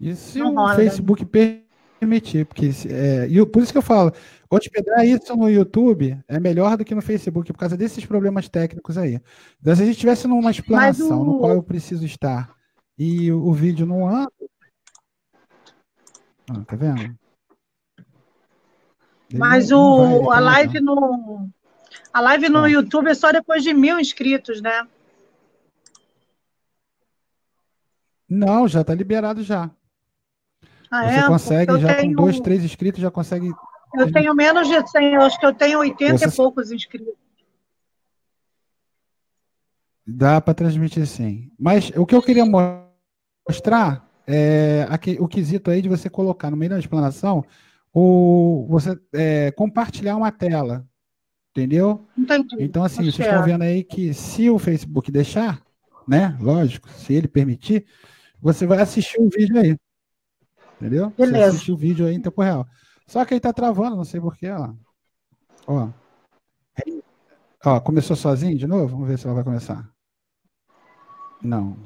[0.00, 1.62] E se não o rola, Facebook né?
[1.98, 4.12] permitir, porque é, e por isso que eu falo,
[4.48, 8.96] hospedar isso no YouTube é melhor do que no Facebook, por causa desses problemas técnicos
[8.96, 9.20] aí.
[9.60, 11.24] Então, se a gente estivesse numa explanação o...
[11.24, 12.54] no qual eu preciso estar
[12.96, 14.32] e o, o vídeo não anda.
[16.50, 17.16] Ah, tá vendo?
[19.30, 21.48] Ele Mas o, não a live no.
[22.12, 22.70] A live no ah.
[22.70, 24.86] YouTube é só depois de mil inscritos, né?
[28.28, 29.70] Não, já está liberado já.
[30.90, 31.26] Ah, Você é?
[31.26, 32.16] consegue, já tenho...
[32.16, 33.50] com dois, três inscritos, já consegue.
[33.94, 36.28] Eu tenho menos de 100, eu acho que eu tenho 80 Você...
[36.28, 37.14] e poucos inscritos.
[40.06, 41.50] Dá para transmitir sim.
[41.58, 46.56] Mas o que eu queria mostrar é aqui, o quesito aí de você colocar no
[46.56, 47.44] meio da explanação
[47.92, 50.86] o, você é, compartilhar uma tela.
[51.50, 52.06] Entendeu?
[52.16, 52.56] Entendi.
[52.60, 55.60] Então, assim, vocês estão vendo aí que se o Facebook deixar,
[56.06, 56.36] né?
[56.40, 57.84] Lógico, se ele permitir,
[58.40, 59.76] você vai assistir o vídeo aí.
[60.80, 61.12] Entendeu?
[61.16, 61.38] Beleza.
[61.38, 62.66] Você assistir o vídeo aí em tempo real.
[63.06, 64.72] Só que aí tá travando, não sei porquê, ó.
[65.66, 65.88] Ó.
[67.64, 68.88] Ó, começou sozinho de novo?
[68.88, 69.90] Vamos ver se ela vai começar.
[71.42, 71.76] Não.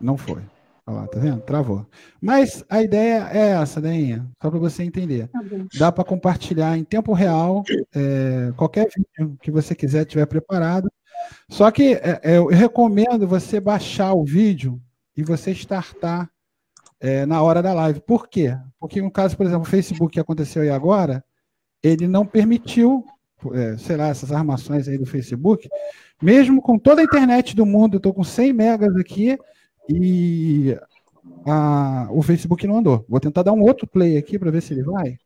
[0.00, 0.42] Não foi.
[0.86, 1.40] Olha lá, tá vendo?
[1.42, 1.86] Travou.
[2.20, 5.28] Mas a ideia é essa, Deinha, só para você entender.
[5.28, 5.40] Tá
[5.78, 7.62] Dá para compartilhar em tempo real
[7.94, 10.90] é, qualquer vídeo que você quiser, tiver preparado.
[11.48, 14.80] Só que é, é, eu recomendo você baixar o vídeo
[15.16, 16.28] e você startar
[17.02, 18.00] é, na hora da live.
[18.00, 18.56] Por quê?
[18.78, 21.24] Porque no caso, por exemplo, o Facebook que aconteceu aí agora,
[21.82, 23.04] ele não permitiu,
[23.52, 25.68] é, sei lá, essas armações aí do Facebook,
[26.22, 29.36] mesmo com toda a internet do mundo, eu estou com 100 megas aqui,
[29.88, 30.78] e
[31.44, 33.04] a, o Facebook não andou.
[33.08, 35.18] Vou tentar dar um outro play aqui para ver se ele vai.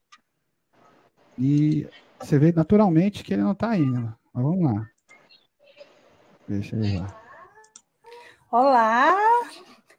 [1.39, 1.87] E
[2.19, 4.15] você vê naturalmente que ele não está indo.
[4.33, 4.89] Mas vamos lá.
[6.49, 7.21] Deixa ele lá.
[8.51, 9.15] Olá!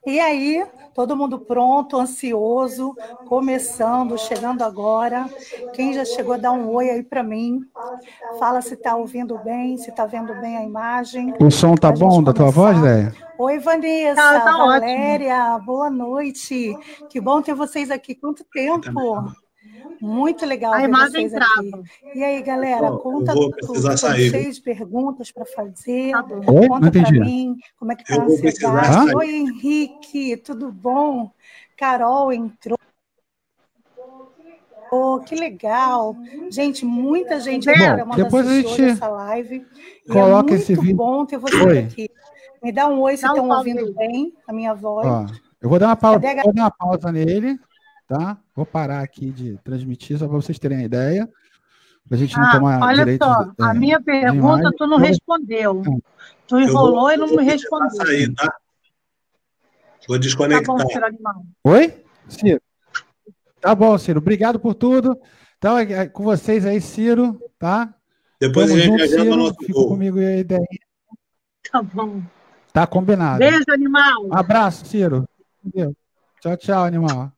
[0.08, 2.94] E aí, todo mundo pronto, ansioso,
[3.26, 5.28] começando, chegando agora.
[5.74, 7.60] Quem já chegou, dá um oi aí para mim.
[8.38, 11.34] Fala se está ouvindo bem, se está vendo bem a imagem.
[11.38, 13.12] O som tá bom da tua voz, Léa?
[13.38, 15.66] Oi, Vanessa, tá, tá Valéria, ótimo.
[15.66, 16.74] boa noite.
[17.10, 18.14] Que bom ter vocês aqui.
[18.14, 19.30] Quanto tempo?
[20.00, 21.60] Muito legal a imagem trava.
[21.60, 22.18] Aqui.
[22.18, 23.96] E aí, galera, conta tudo.
[23.98, 24.30] Sair.
[24.30, 26.12] cheio de perguntas para fazer.
[26.12, 26.68] Tá Oi?
[26.68, 29.16] Conta para mim como é que está a ansiedade.
[29.16, 31.30] Oi, Henrique, tudo bom?
[31.76, 32.78] Carol entrou.
[34.90, 36.16] Oh, que legal.
[36.50, 39.66] Gente, muita gente bom, depois a gente essa live.
[40.10, 40.96] Coloca é esse vídeo.
[40.96, 41.78] bom ter vocês Oi.
[41.78, 42.10] aqui.
[42.62, 45.06] Me dá um oi se estão ouvindo bem a minha voz.
[45.06, 45.26] Ó,
[45.60, 47.58] eu vou dar uma pausa, vou dar uma pausa nele
[48.08, 48.38] tá?
[48.56, 51.28] Vou parar aqui de transmitir, só para vocês terem a ideia.
[52.08, 54.86] Para a gente não ah, tomar olha direito só, de, a é, minha pergunta tu
[54.86, 55.82] não respondeu.
[56.46, 57.90] Tu enrolou vou, e não me respondeu.
[57.90, 58.56] Sair, tá?
[60.08, 60.64] Vou desconectar.
[60.74, 61.44] Tá bom, Ciro Animal.
[61.64, 62.04] Oi?
[62.26, 62.62] Ciro.
[63.60, 64.20] Tá bom, Ciro.
[64.20, 65.20] Obrigado por tudo.
[65.58, 67.94] Então, é, é com vocês aí, Ciro, tá?
[68.40, 69.36] Depois Tamo a gente junto, Ciro.
[69.36, 70.66] Nosso Fica comigo aí, ideia.
[71.70, 72.22] Tá bom.
[72.72, 73.38] Tá combinado.
[73.38, 74.26] Beijo, animal.
[74.28, 75.28] Um abraço, Ciro.
[76.40, 77.30] Tchau, tchau, animal.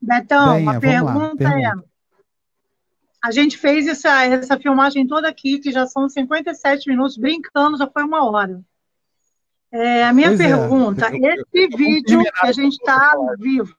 [0.00, 1.72] Betão, Venha, a pergunta é:
[3.22, 7.86] a gente fez essa, essa filmagem toda aqui, que já são 57 minutos, brincando, já
[7.86, 8.62] foi uma hora.
[9.72, 10.46] É, a minha pois é.
[10.48, 11.16] pergunta: é.
[11.16, 13.74] esse vídeo que a gente está ao vivo,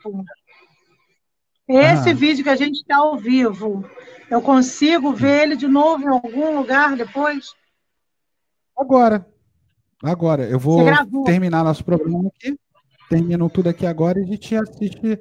[1.67, 2.13] esse ah.
[2.13, 3.84] vídeo que a gente está ao vivo,
[4.30, 7.53] eu consigo ver ele de novo em algum lugar depois?
[8.78, 9.26] Agora.
[10.03, 10.43] Agora.
[10.43, 10.86] Eu vou
[11.26, 12.57] terminar nosso programa aqui.
[13.09, 15.19] Termino tudo aqui agora e a gente assiste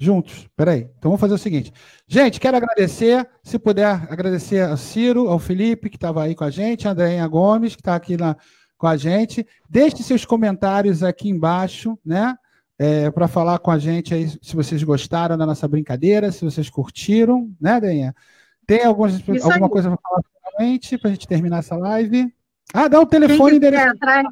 [0.00, 0.48] juntos.
[0.56, 0.88] Peraí.
[0.98, 1.72] Então vamos fazer o seguinte.
[2.08, 6.50] Gente, quero agradecer, se puder agradecer ao Ciro, ao Felipe, que estava aí com a
[6.50, 8.34] gente, a Andréinha Gomes, que está aqui na,
[8.78, 9.46] com a gente.
[9.68, 12.34] Deixe seus comentários aqui embaixo, né?
[12.78, 16.70] É, para falar com a gente aí se vocês gostaram da nossa brincadeira, se vocês
[16.70, 18.14] curtiram, né, Denha?
[18.66, 22.32] Tem algumas, alguma coisa para falar finalmente, para a gente terminar essa live?
[22.72, 23.86] Ah, dá o telefone endereço.
[23.86, 24.24] Entrar,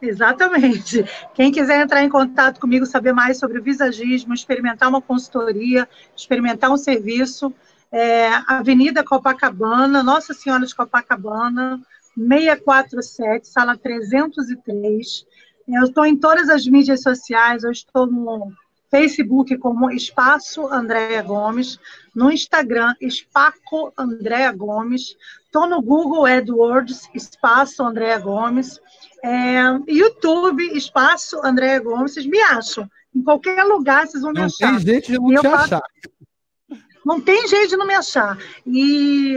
[0.00, 1.04] Exatamente.
[1.34, 6.70] Quem quiser entrar em contato comigo, saber mais sobre o visagismo, experimentar uma consultoria, experimentar
[6.70, 7.52] um serviço,
[7.90, 11.80] é, Avenida Copacabana, Nossa Senhora de Copacabana,
[12.16, 15.26] 647, sala 303.
[15.68, 18.52] Eu estou em todas as mídias sociais, eu estou no
[18.90, 21.78] Facebook como Espaço Andréa Gomes,
[22.14, 28.80] no Instagram Espaco Andréa Gomes, estou no Google AdWords Espaço Andréa Gomes,
[29.22, 32.88] é, YouTube Espaço Andréa Gomes, vocês me acham.
[33.14, 34.72] Em qualquer lugar vocês vão me não achar.
[34.72, 35.64] Não tem jeito de não te faço...
[35.64, 35.82] achar.
[37.04, 38.38] Não tem jeito de não me achar.
[38.66, 39.36] E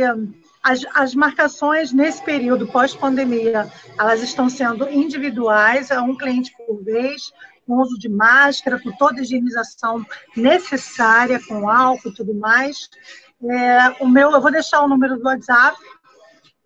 [0.63, 7.31] as, as marcações nesse período pós-pandemia, elas estão sendo individuais, é um cliente por vez,
[7.71, 10.05] com uso de máscara, com toda a higienização
[10.35, 12.89] necessária, com álcool e tudo mais.
[13.41, 15.79] É, o meu, eu vou deixar o número do WhatsApp,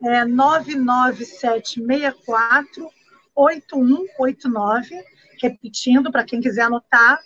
[0.04, 2.90] é 99764
[3.36, 4.96] 8189,
[5.40, 7.20] repetindo para quem quiser anotar,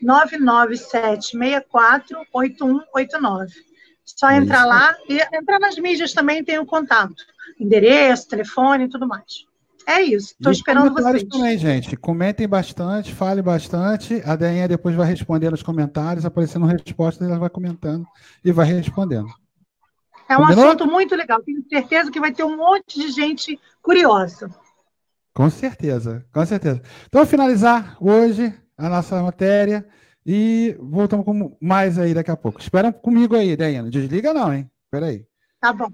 [0.00, 3.52] 99764 8189.
[4.02, 7.22] Só entrar lá e entrar nas mídias também tem o contato,
[7.60, 9.44] endereço, telefone e tudo mais.
[9.86, 10.32] É isso.
[10.32, 11.22] Estou esperando vocês.
[11.24, 11.96] também, gente.
[11.96, 14.20] Comentem bastante, fale bastante.
[14.24, 18.04] A Deinha depois vai responder nos comentários, aparecendo respostas, ela vai comentando
[18.44, 19.28] e vai respondendo.
[20.28, 20.66] É um Combinou?
[20.66, 21.40] assunto muito legal.
[21.42, 24.50] Tenho certeza que vai ter um monte de gente curiosa.
[25.32, 26.82] Com certeza, com certeza.
[27.06, 29.86] Então, vou finalizar hoje a nossa matéria
[30.28, 32.60] E voltamos com mais aí daqui a pouco.
[32.60, 33.88] Espera comigo aí, Diana.
[33.88, 34.68] Desliga não, hein?
[34.86, 35.24] Espera aí.
[35.60, 35.88] Tá bom.